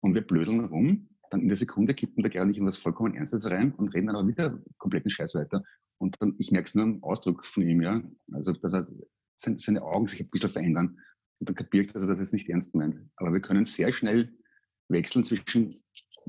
[0.00, 1.08] und wir blödeln rum.
[1.30, 4.06] Dann in der Sekunde kippen der Gerald nicht in was vollkommen Ernstes rein und reden
[4.06, 5.62] dann aber wieder kompletten Scheiß weiter.
[5.98, 8.02] Und dann, ich merke es nur im Ausdruck von ihm, ja.
[8.32, 8.86] Also, dass er,
[9.36, 10.98] seine Augen sich ein bisschen verändern.
[11.40, 12.98] Und dann kapiere ich, dass er das jetzt nicht ernst meint.
[13.16, 14.32] Aber wir können sehr schnell
[14.88, 15.74] wechseln zwischen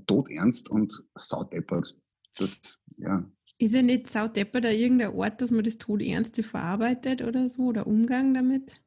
[0.05, 1.99] todernst und saudeppert.
[2.38, 3.30] Das, ja.
[3.57, 7.88] Ist ja nicht saudeppert da irgendein Ort, dass man das Todernste verarbeitet oder so oder
[7.88, 8.82] Umgang damit?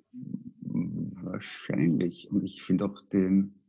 [0.63, 2.31] Wahrscheinlich.
[2.31, 3.61] Und ich finde auch den,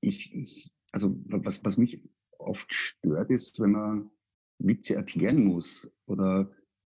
[0.00, 2.02] ich, ich, also was, was mich
[2.38, 4.10] oft stört, ist, wenn man
[4.58, 6.50] Witze erklären muss oder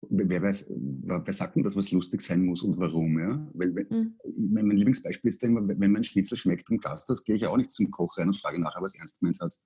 [0.09, 3.19] wer weiß, wer sagt denn, dass was lustig sein muss und warum?
[3.19, 3.49] Ja?
[3.55, 4.19] Weil, mhm.
[4.37, 7.73] mein, Lieblingsbeispiel ist immer, wenn mein Schnitzel schmeckt im Gasthaus, gehe ich ja auch nicht
[7.73, 9.57] zum Koch rein und frage nachher, was ernst gemeint hat.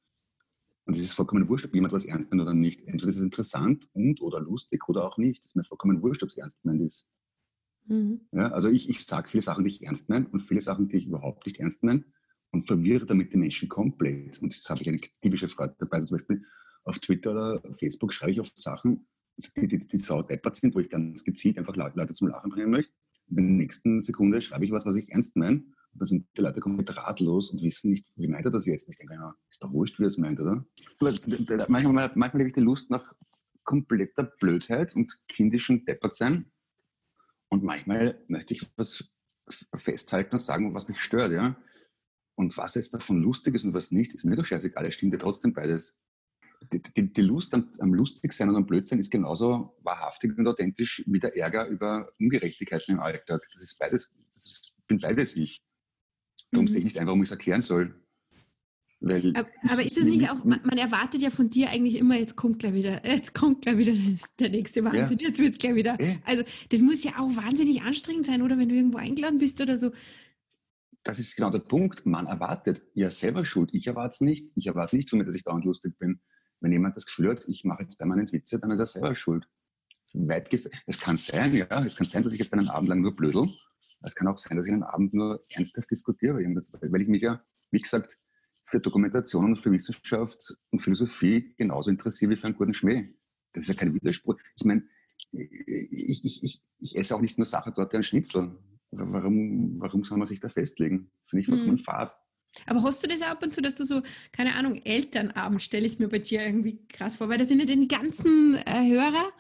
[0.90, 2.80] Und es ist vollkommen wurscht, ob jemand was ernst meint oder nicht.
[2.80, 5.40] Entweder ist es interessant und oder lustig oder auch nicht.
[5.44, 7.06] Es ist mir vollkommen wurscht, ob es ernst gemeint ist.
[7.86, 8.22] Mhm.
[8.32, 10.96] Ja, also ich, ich sage viele Sachen, die ich ernst meine und viele Sachen, die
[10.96, 12.02] ich überhaupt nicht ernst meine
[12.50, 14.42] und verwirre damit die Menschen komplett.
[14.42, 16.44] Und jetzt habe ich eine typische Frage dabei, zum Beispiel
[16.82, 20.80] auf Twitter oder Facebook schreibe ich oft Sachen, die, die, die sau deppert sind, wo
[20.80, 22.92] ich ganz gezielt einfach Leute zum Lachen bringen möchte.
[23.28, 25.62] In der nächsten Sekunde schreibe ich was, was ich ernst meine.
[25.92, 28.88] Da sind die Leute komplett ratlos und wissen nicht, wie meint er das jetzt?
[28.88, 30.64] Ich denke, ja, ist doch wurscht, wie er es meint, oder?
[31.68, 33.12] Manchmal, manchmal habe ich die Lust nach
[33.64, 36.50] kompletter Blödheit und kindischem Deppertsein.
[37.48, 39.10] Und manchmal möchte ich was
[39.76, 41.56] festhalten und sagen, was mich stört, ja.
[42.36, 44.86] Und was jetzt davon lustig ist und was nicht, ist mir doch scheißegal.
[44.86, 45.98] Es stimmt ja trotzdem beides
[46.72, 51.02] die, die, die, Lust am, am Lustigsein und am Blödsinn ist genauso wahrhaftig und authentisch
[51.06, 53.42] wie der Ärger über Ungerechtigkeiten im Alltag.
[53.52, 55.62] Das ist beides, das ist, bin beides ich.
[56.52, 56.68] Darum mhm.
[56.68, 57.94] sehe ich nicht einfach, warum ich es erklären soll.
[59.02, 62.18] Weil aber, aber ist es nicht auch, man, man, erwartet ja von dir eigentlich immer,
[62.18, 63.94] jetzt kommt gleich wieder, jetzt kommt gleich wieder
[64.38, 65.28] der nächste Wahnsinn, ja.
[65.28, 66.00] jetzt wird es gleich wieder.
[66.00, 66.16] Ja.
[66.24, 69.78] Also das muss ja auch wahnsinnig anstrengend sein, oder wenn du irgendwo eingeladen bist oder
[69.78, 69.90] so.
[71.02, 72.04] das ist genau der Punkt.
[72.04, 73.70] Man erwartet ja selber Schuld.
[73.72, 74.50] Ich erwarte es nicht.
[74.54, 76.20] Ich erwarte nicht von mir, dass ich dauernd lustig bin.
[76.60, 79.48] Wenn jemand das Gefühl hat, ich mache jetzt permanent Witze, dann ist er selber schuld.
[80.12, 80.52] Weit
[80.86, 83.48] es kann sein, ja, es kann sein, dass ich jetzt einen Abend lang nur blödel.
[84.02, 87.44] Es kann auch sein, dass ich einen Abend nur ernsthaft diskutiere, weil ich mich ja,
[87.70, 88.18] wie gesagt,
[88.66, 93.14] für Dokumentation und für Wissenschaft und Philosophie genauso interessiere wie für einen guten Schmäh.
[93.52, 94.36] Das ist ja kein Widerspruch.
[94.56, 94.84] Ich meine,
[95.32, 98.56] ich, ich, ich, ich esse auch nicht nur Sache dort ein Schnitzel.
[98.92, 101.10] Warum, warum soll man sich da festlegen?
[101.28, 101.84] Finde ich vollkommen hm.
[101.84, 102.16] fad.
[102.66, 105.98] Aber hast du das ab und zu, dass du so, keine Ahnung, Elternabend stelle ich
[105.98, 109.30] mir bei dir irgendwie krass vor, weil da sind ja die ganzen äh, Hörer,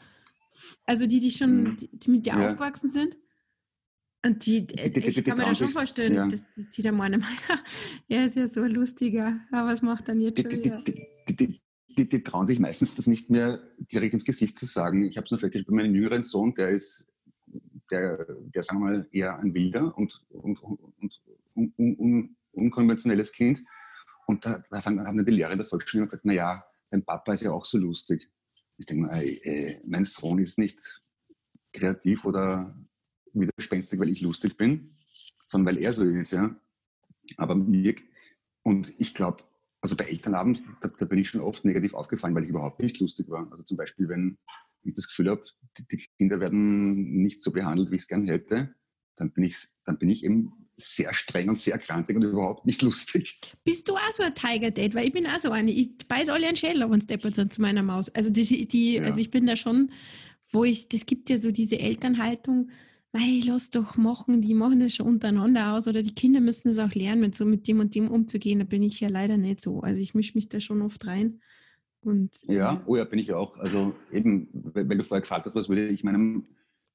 [0.84, 1.76] also die, die schon hm.
[1.76, 2.46] die, die mit dir ja.
[2.46, 3.16] aufgewachsen sind.
[4.22, 6.28] Und die, die ich kann mir da schon vorstellen, ja.
[6.28, 6.42] dass
[6.76, 7.24] die da meinen,
[8.08, 10.82] er ist ja so lustiger, aber was macht dann jetzt schon wieder?
[11.28, 15.04] Die, die, trauen sich meistens das nicht mehr direkt ins Gesicht zu sagen.
[15.04, 17.08] Ich habe es nur vielleicht bei meinem jüngeren Sohn, der ist,
[17.90, 21.20] der, der sagen wir mal, eher ein wilder und, und, und, und
[21.54, 23.64] un, un, unkonventionelles Kind.
[24.26, 27.32] Und da, da sagen, haben dann die Lehrer in der Volksschule gesagt, naja, dein Papa
[27.32, 28.28] ist ja auch so lustig.
[28.76, 31.02] Ich denke mal, äh, mein Sohn ist nicht
[31.72, 32.76] kreativ oder
[33.32, 34.90] widerspenstig, weil ich lustig bin,
[35.46, 36.54] sondern weil er so ist, ja.
[37.36, 37.94] Aber mir,
[38.62, 39.44] und ich glaube,
[39.80, 43.00] also bei Elternabend, da, da, bin ich schon oft negativ aufgefallen, weil ich überhaupt nicht
[43.00, 43.50] lustig war.
[43.50, 44.38] Also zum Beispiel, wenn
[44.82, 45.42] ich das Gefühl habe,
[45.78, 48.74] die, die Kinder werden nicht so behandelt, wie ich es gern hätte,
[49.16, 52.82] dann bin ich, dann bin ich eben sehr streng und sehr krantig und überhaupt nicht
[52.82, 53.38] lustig.
[53.64, 54.94] Bist du auch so ein Tiger Date?
[54.94, 55.70] Weil ich bin auch so eine.
[55.70, 58.08] Ich beiß alle einen Schädel und steppert sind zu meiner Maus.
[58.10, 59.02] Also die, die ja.
[59.04, 59.92] also ich bin da schon,
[60.50, 62.70] wo ich, das gibt ja so diese Elternhaltung,
[63.12, 66.78] weil lass doch machen, die machen das schon untereinander aus oder die Kinder müssen es
[66.78, 68.60] auch lernen, mit so mit dem und dem umzugehen.
[68.60, 69.80] Da bin ich ja leider nicht so.
[69.80, 71.40] Also ich mische mich da schon oft rein.
[72.02, 73.58] Und, ja, äh, oh ja, bin ich auch.
[73.58, 76.46] Also eben, weil du vorher gefragt hast, was würde ich meinem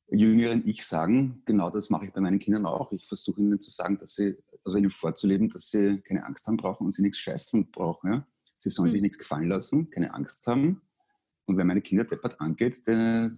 [0.09, 2.91] jüngeren Ich sagen, genau das mache ich bei meinen Kindern auch.
[2.91, 6.57] Ich versuche ihnen zu sagen, dass sie, also ihnen vorzuleben, dass sie keine Angst haben
[6.57, 8.11] brauchen und sie nichts scheißen brauchen.
[8.11, 8.28] Ja?
[8.57, 8.93] Sie sollen mhm.
[8.93, 10.82] sich nichts gefallen lassen, keine Angst haben.
[11.45, 13.30] Und wenn meine Kinder deppert angeht, da,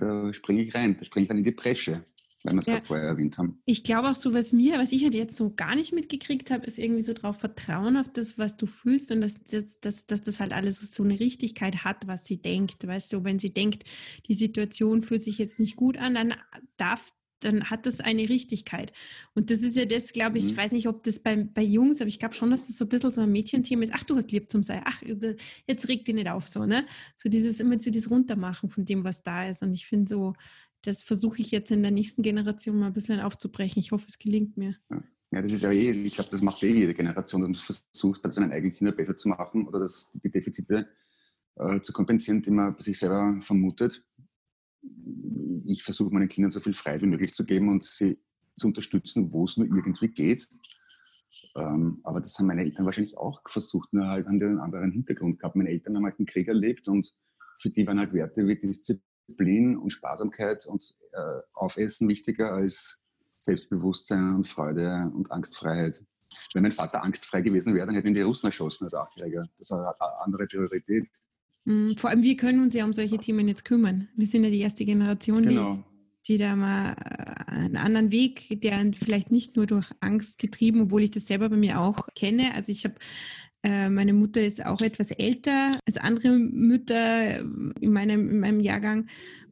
[0.00, 2.02] da springe ich rein, da springe ich dann in die Bresche
[2.44, 2.74] wenn wir es ja.
[2.74, 3.60] gerade vorher erwähnt haben.
[3.66, 6.66] Ich glaube auch so, was mir, was ich halt jetzt so gar nicht mitgekriegt habe,
[6.66, 10.22] ist irgendwie so darauf vertrauen auf das, was du fühlst und dass, dass, dass, dass
[10.22, 12.86] das halt alles so eine Richtigkeit hat, was sie denkt.
[12.86, 13.84] Weißt du, wenn sie denkt,
[14.26, 16.34] die Situation fühlt sich jetzt nicht gut an, dann
[16.76, 18.92] darf dann hat das eine Richtigkeit.
[19.34, 20.50] Und das ist ja das, glaube ich, mhm.
[20.50, 22.84] ich weiß nicht, ob das bei, bei Jungs, aber ich glaube schon, dass das so
[22.84, 23.92] ein bisschen so ein Mädchenthema ist.
[23.94, 24.82] Ach, du hast lieb zum Sein.
[24.84, 25.02] Ach,
[25.66, 26.86] jetzt regt dich nicht auf, so, ne?
[27.16, 29.62] So dieses, immer so dieses Runtermachen von dem, was da ist.
[29.62, 30.34] Und ich finde so,
[30.82, 33.80] das versuche ich jetzt in der nächsten Generation mal ein bisschen aufzubrechen.
[33.80, 34.76] Ich hoffe, es gelingt mir.
[35.32, 38.22] Ja, das ist ja eh, ich glaube, das macht eh jede Generation, dass man versucht,
[38.22, 40.88] bei seinen eigenen Kindern besser zu machen oder das, die Defizite
[41.56, 44.02] äh, zu kompensieren, die man bei sich selber vermutet.
[45.64, 48.18] Ich versuche meinen Kindern so viel Freiheit wie möglich zu geben und sie
[48.56, 50.48] zu unterstützen, wo es nur irgendwie geht.
[51.56, 55.38] Ähm, aber das haben meine Eltern wahrscheinlich auch versucht, nur halt an den anderen Hintergrund
[55.38, 55.56] gehabt.
[55.56, 57.12] Meine Eltern haben halt einen Krieg erlebt und
[57.58, 63.02] für die waren halt Werte wie Disziplin und Sparsamkeit und äh, Aufessen wichtiger als
[63.38, 66.04] Selbstbewusstsein und Freude und Angstfreiheit.
[66.54, 69.48] Wenn mein Vater angstfrei gewesen wäre, dann hätte ihn die Russen erschossen als Achtjähriger.
[69.58, 71.08] Das war eine andere Priorität.
[71.64, 74.08] Mhm, vor allem, wir können uns ja um solche Themen jetzt kümmern.
[74.16, 75.84] Wir sind ja die erste Generation, genau.
[76.26, 80.82] die, die da mal äh, einen anderen Weg, der vielleicht nicht nur durch Angst getrieben,
[80.82, 82.54] obwohl ich das selber bei mir auch kenne.
[82.54, 82.94] Also ich habe
[83.62, 89.06] äh, meine Mutter ist auch etwas älter als andere Mütter in meinem, in meinem Jahrgang.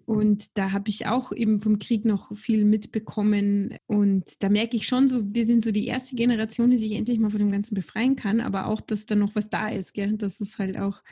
[0.07, 3.77] Und da habe ich auch eben vom Krieg noch viel mitbekommen.
[3.87, 7.19] Und da merke ich schon so, wir sind so die erste Generation, die sich endlich
[7.19, 9.93] mal von dem Ganzen befreien kann, aber auch, dass da noch was da ist.
[9.93, 10.17] Gell?
[10.17, 11.03] Das ist halt auch.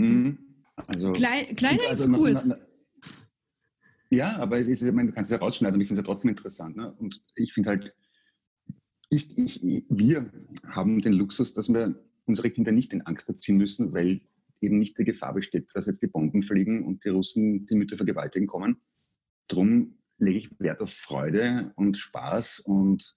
[0.00, 0.38] Mhm.
[0.86, 2.08] Also, Klein, kleiner also.
[2.08, 2.56] Na, na,
[4.10, 6.04] ja, aber es ist, ich meine, du kannst es ja rausschneiden und ich finde es
[6.04, 6.76] ja trotzdem interessant.
[6.76, 6.92] Ne?
[6.98, 7.96] Und ich finde halt,
[9.08, 10.30] ich, ich, wir
[10.66, 11.94] haben den Luxus, dass wir
[12.26, 14.20] unsere Kinder nicht in Angst erziehen müssen, weil
[14.60, 17.96] eben nicht die Gefahr besteht, dass jetzt die Bomben fliegen und die Russen die Mütter
[17.96, 18.80] vergewaltigen kommen.
[19.48, 23.16] Drum lege ich Wert auf Freude und Spaß und,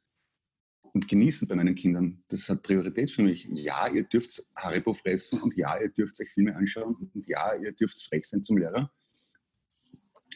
[0.93, 2.23] und Genießen bei meinen Kindern.
[2.29, 3.47] Das hat Priorität für mich.
[3.51, 7.71] Ja, ihr dürft Haribo fressen und ja, ihr dürft euch Filme anschauen und ja, ihr
[7.71, 8.91] dürft frech sein zum Lehrer.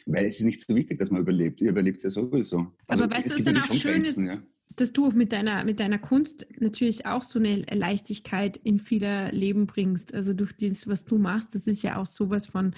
[0.06, 1.60] Weil es ist nicht so wichtig, dass man überlebt.
[1.60, 2.72] Ihr überlebt es ja sowieso.
[2.86, 4.18] Also Aber weißt du, was dann auch schön ist?
[4.18, 4.42] Ja
[4.76, 9.32] dass du auch mit deiner, mit deiner Kunst natürlich auch so eine Leichtigkeit in vieler
[9.32, 10.14] Leben bringst.
[10.14, 12.74] Also durch das, was du machst, das ist ja auch sowas von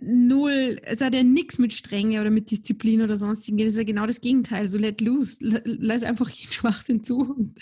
[0.00, 3.84] null, es hat ja nichts mit Strenge oder mit Disziplin oder sonstigen, das ist ja
[3.84, 4.68] genau das Gegenteil.
[4.68, 7.52] So let loose, lass einfach jeden Schwachsinn zu.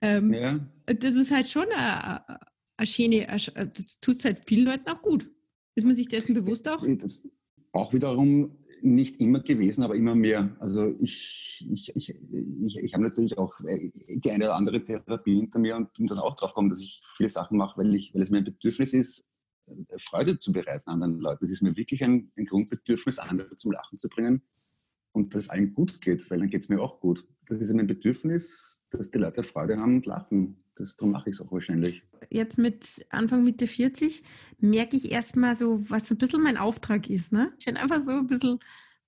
[0.00, 0.60] Ähm, ja.
[0.86, 2.40] Das ist halt schon eine,
[2.76, 5.30] eine schöne, du tust halt vielen Leuten auch gut.
[5.74, 6.84] Ist man sich dessen bewusst auch?
[6.98, 7.26] Das
[7.72, 10.56] auch wiederum nicht immer gewesen, aber immer mehr.
[10.58, 15.36] Also ich, ich, ich, ich, ich habe natürlich auch äh, die eine oder andere Therapie
[15.38, 18.14] hinter mir und bin dann auch drauf gekommen, dass ich viele Sachen mache, weil, ich,
[18.14, 19.29] weil es mir ein Bedürfnis ist,
[19.98, 21.46] Freude zu bereiten anderen Leuten.
[21.46, 24.42] Es ist mir wirklich ein, ein Grundbedürfnis, andere zum Lachen zu bringen
[25.12, 27.26] und dass es allen gut geht, weil dann geht es mir auch gut.
[27.46, 30.62] Das ist mein Bedürfnis, dass die Leute Freude haben und lachen.
[30.76, 32.02] Das, darum mache ich es auch wahrscheinlich.
[32.30, 34.22] Jetzt mit Anfang Mitte 40
[34.58, 37.32] merke ich erstmal so, was so ein bisschen mein Auftrag ist.
[37.32, 37.52] Ne?
[37.58, 38.58] Ich einfach so ein bisschen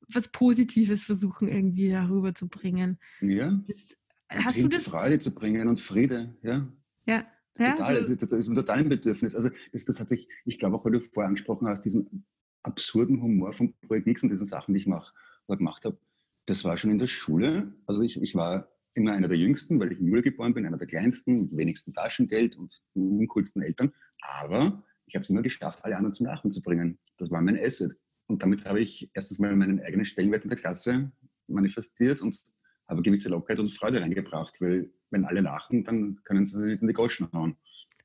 [0.09, 2.99] was Positives versuchen, irgendwie darüber zu bringen.
[3.21, 3.63] Ja.
[3.67, 4.85] Das, hast du das?
[4.85, 6.69] Freude zu bringen und Friede, ja.
[7.07, 7.27] Ja.
[7.59, 8.15] Ja, total, so.
[8.15, 9.35] das, ist, das ist ein total ein Bedürfnis.
[9.35, 12.25] Also das, das hat sich, ich glaube auch, weil du vorher angesprochen hast, diesen
[12.63, 15.13] absurden Humor vom Projekt Nix und diesen Sachen, die ich mache
[15.47, 15.99] oder gemacht habe,
[16.47, 17.73] das war schon in der Schule.
[17.87, 20.79] Also ich, ich war immer einer der Jüngsten, weil ich im Juli geboren bin, einer
[20.79, 23.93] der Kleinsten, mit wenigsten Taschengeld und uncoolsten Eltern.
[24.21, 26.99] Aber ich habe es immer geschafft, alle anderen zum Lachen zu bringen.
[27.19, 27.97] Das war mein Asset.
[28.27, 31.13] Und damit habe ich erstens mal meinen eigenen Stellenwert in der Klasse
[31.49, 32.41] manifestiert und
[32.89, 36.89] habe gewisse Lockerheit und Freude reingebracht, weil wenn alle lachen, dann können sie sich in
[36.89, 37.57] die Goschen hauen.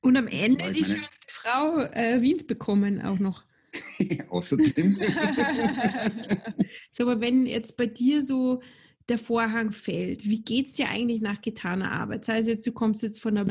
[0.02, 0.96] Und am Ende die meine...
[0.96, 3.44] schönste Frau äh, Wiens bekommen auch noch.
[4.30, 5.00] Außerdem.
[6.92, 8.62] so, aber wenn jetzt bei dir so
[9.10, 12.26] der Vorhang fällt, wie geht es dir eigentlich nach getaner Arbeit?
[12.26, 13.48] Sei es jetzt, du kommst jetzt von der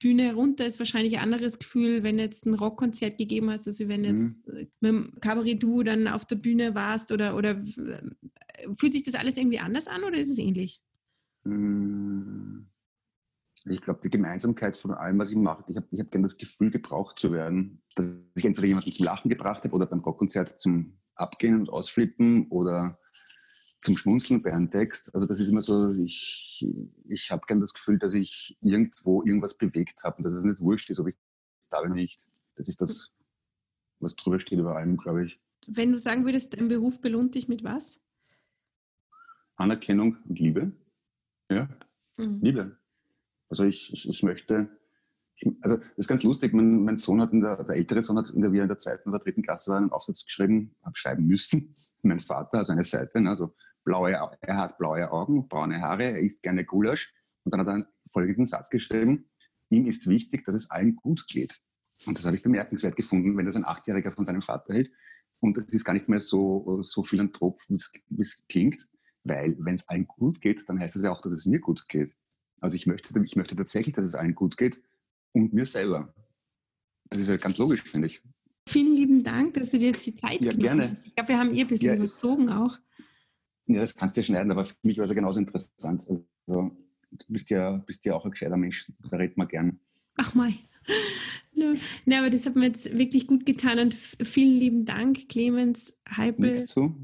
[0.00, 3.80] Bühne runter, ist wahrscheinlich ein anderes Gefühl, wenn du jetzt ein Rockkonzert gegeben hast, als
[3.80, 4.68] wenn jetzt mhm.
[4.80, 9.14] mit dem Cabaret Du dann auf der Bühne warst oder, oder äh, fühlt sich das
[9.14, 10.80] alles irgendwie anders an oder ist es ähnlich?
[11.44, 12.69] Mm.
[13.66, 16.38] Ich glaube, die Gemeinsamkeit von allem, was ich mache, ich habe ich hab gerne das
[16.38, 20.60] Gefühl, gebraucht zu werden, dass ich entweder jemanden zum Lachen gebracht habe oder beim Rockkonzert
[20.60, 22.98] zum Abgehen und Ausflippen oder
[23.82, 25.14] zum Schmunzeln bei einem Text.
[25.14, 26.66] Also das ist immer so, ich,
[27.08, 30.60] ich habe gern das Gefühl, dass ich irgendwo irgendwas bewegt habe und dass es nicht
[30.60, 31.16] wurscht ist, ob ich
[31.70, 32.20] da bin nicht.
[32.56, 33.12] Das ist das,
[34.00, 35.40] was drüber steht über allem, glaube ich.
[35.66, 38.02] Wenn du sagen würdest, dein Beruf belohnt dich mit was?
[39.56, 40.72] Anerkennung und Liebe.
[41.50, 41.68] Ja,
[42.16, 42.40] mhm.
[42.40, 42.79] Liebe.
[43.50, 44.70] Also ich, ich, ich möchte,
[45.34, 48.16] ich, also das ist ganz lustig, mein, mein Sohn hat, in der, der ältere Sohn
[48.16, 50.96] hat, in der wir in der zweiten oder dritten Klasse waren, einen Aufsatz geschrieben, habe
[50.96, 51.74] schreiben müssen.
[52.02, 56.20] mein Vater, also eine Seite, ne, also blaue, er hat blaue Augen, braune Haare, er
[56.20, 57.12] isst gerne Gulasch.
[57.44, 59.30] Und dann hat er einen folgenden Satz geschrieben,
[59.70, 61.60] ihm ist wichtig, dass es allen gut geht.
[62.06, 64.90] Und das habe ich bemerkenswert gefunden, wenn das ein Achtjähriger von seinem Vater hält.
[65.40, 67.74] Und es ist gar nicht mehr so, so philanthrop, wie
[68.20, 68.88] es klingt,
[69.24, 71.88] weil wenn es allen gut geht, dann heißt es ja auch, dass es mir gut
[71.88, 72.14] geht.
[72.60, 74.82] Also ich möchte, ich möchte tatsächlich, dass es allen gut geht
[75.32, 76.14] und mir selber.
[77.08, 78.22] Das ist ja ganz logisch, finde ich.
[78.68, 80.90] Vielen lieben Dank, dass du dir jetzt die Zeit ja, gerne.
[80.90, 81.06] hast.
[81.06, 81.96] Ich glaube, wir haben eh ein bisschen ja.
[81.96, 82.78] überzogen auch.
[83.66, 86.06] Ja, das kannst du ja schneiden, aber für mich war es ja genauso interessant.
[86.08, 89.80] Also, du bist ja, bist ja auch ein gescheiter Mensch, da redet man gern.
[90.16, 90.52] Ach mal.
[91.52, 91.72] No.
[92.04, 96.52] Na, aber das hat mir jetzt wirklich gut getan und vielen lieben Dank, Clemens Heipel.
[96.52, 96.94] Nichts zu.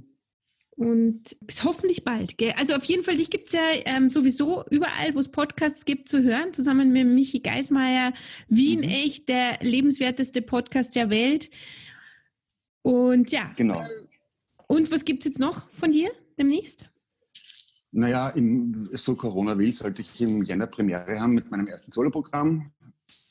[0.76, 2.36] Und bis hoffentlich bald.
[2.36, 2.52] Gell?
[2.58, 6.08] Also auf jeden Fall, dich gibt es ja ähm, sowieso überall, wo es Podcasts gibt,
[6.08, 8.12] zu hören, zusammen mit Michi Geismeier.
[8.48, 8.88] Wien mhm.
[8.88, 11.50] echt der lebenswerteste Podcast der Welt.
[12.82, 13.52] Und ja.
[13.56, 13.80] Genau.
[13.80, 14.08] Ähm,
[14.68, 16.10] und was gibt es jetzt noch von dir?
[16.38, 16.88] demnächst?
[17.92, 22.72] Naja, im, so Corona will, sollte ich im Jänner Premiere haben mit meinem ersten Soloprogramm.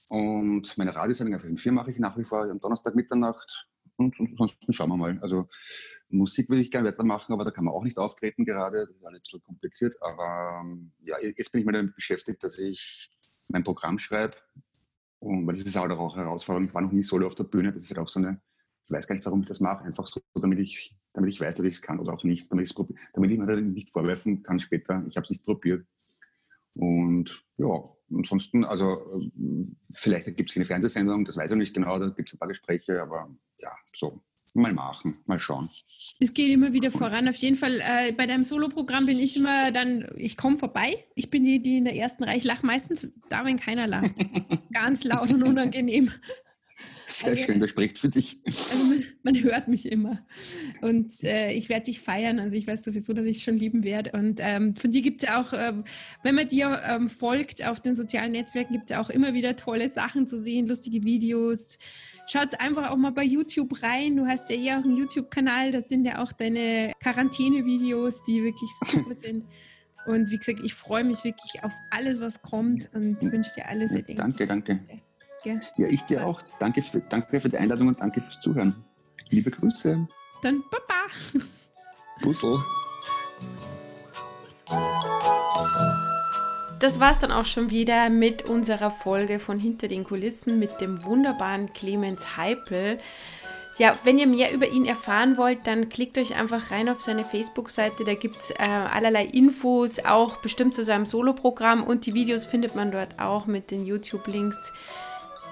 [0.09, 3.67] Und meine Radiosendung auf dem 4 mache ich nach wie vor am Donnerstag Mitternacht.
[3.97, 5.19] Und, und sonst schauen wir mal.
[5.21, 5.47] Also
[6.09, 8.85] Musik würde ich gerne weitermachen, aber da kann man auch nicht auftreten gerade.
[8.87, 9.95] Das ist alles ein bisschen kompliziert.
[10.01, 13.09] Aber ähm, ja, jetzt bin ich mal damit beschäftigt, dass ich
[13.47, 14.37] mein Programm schreibe.
[15.19, 16.67] Und weil das ist halt auch eine Herausforderung.
[16.67, 17.73] Ich war noch nie solo auf der Bühne.
[17.73, 18.39] Das ist halt auch so eine
[18.85, 21.55] ich weiß gar nicht, warum ich das mache, einfach so, damit ich, damit ich weiß,
[21.55, 22.71] dass ich es kann oder auch nicht, damit,
[23.13, 25.87] damit ich mir nicht vorwerfen kann später, ich habe es nicht probiert.
[26.75, 27.67] Und ja,
[28.13, 29.21] ansonsten, also
[29.91, 32.47] vielleicht gibt es eine Fernsehsendung, das weiß ich nicht genau, da gibt es ein paar
[32.47, 33.29] Gespräche, aber
[33.59, 34.21] ja, so,
[34.55, 35.69] mal machen, mal schauen.
[36.19, 37.27] Es geht immer wieder voran.
[37.27, 41.05] Auf jeden Fall, äh, bei deinem Soloprogramm bin ich immer dann, ich komme vorbei.
[41.15, 44.11] Ich bin die, die in der ersten Reihe, ich lache meistens da, wenn keiner lacht.
[44.73, 46.11] Ganz laut und unangenehm.
[47.07, 48.39] Sehr also, schön, das spricht für dich.
[48.45, 50.25] Also man, man hört mich immer.
[50.81, 52.39] Und äh, ich werde dich feiern.
[52.39, 54.11] Also ich weiß sowieso, dass ich schon lieben werde.
[54.13, 55.83] Und ähm, von dir gibt es ja auch, ähm,
[56.23, 59.55] wenn man dir ähm, folgt auf den sozialen Netzwerken, gibt es ja auch immer wieder
[59.55, 61.77] tolle Sachen zu sehen, lustige Videos.
[62.27, 64.15] Schaut einfach auch mal bei YouTube rein.
[64.15, 65.71] Du hast ja eh auch einen YouTube-Kanal.
[65.71, 69.45] Das sind ja auch deine Quarantäne-Videos, die wirklich super sind.
[70.05, 73.91] Und wie gesagt, ich freue mich wirklich auf alles, was kommt und wünsche dir alles.
[73.91, 74.79] Ja, danke, danke.
[75.43, 75.61] Gell?
[75.77, 76.41] Ja, ich dir auch.
[76.59, 78.75] Danke für, danke für die Einladung und danke fürs Zuhören.
[79.29, 80.07] Liebe Grüße.
[80.41, 81.07] Dann Papa.
[82.21, 82.59] Puzzle.
[86.79, 91.03] Das war's dann auch schon wieder mit unserer Folge von Hinter den Kulissen mit dem
[91.05, 92.99] wunderbaren Clemens Heipel.
[93.77, 97.25] Ja, wenn ihr mehr über ihn erfahren wollt, dann klickt euch einfach rein auf seine
[97.25, 98.05] Facebook-Seite.
[98.05, 102.75] Da gibt es äh, allerlei Infos, auch bestimmt zu seinem Soloprogramm und die Videos findet
[102.75, 104.71] man dort auch mit den YouTube-Links.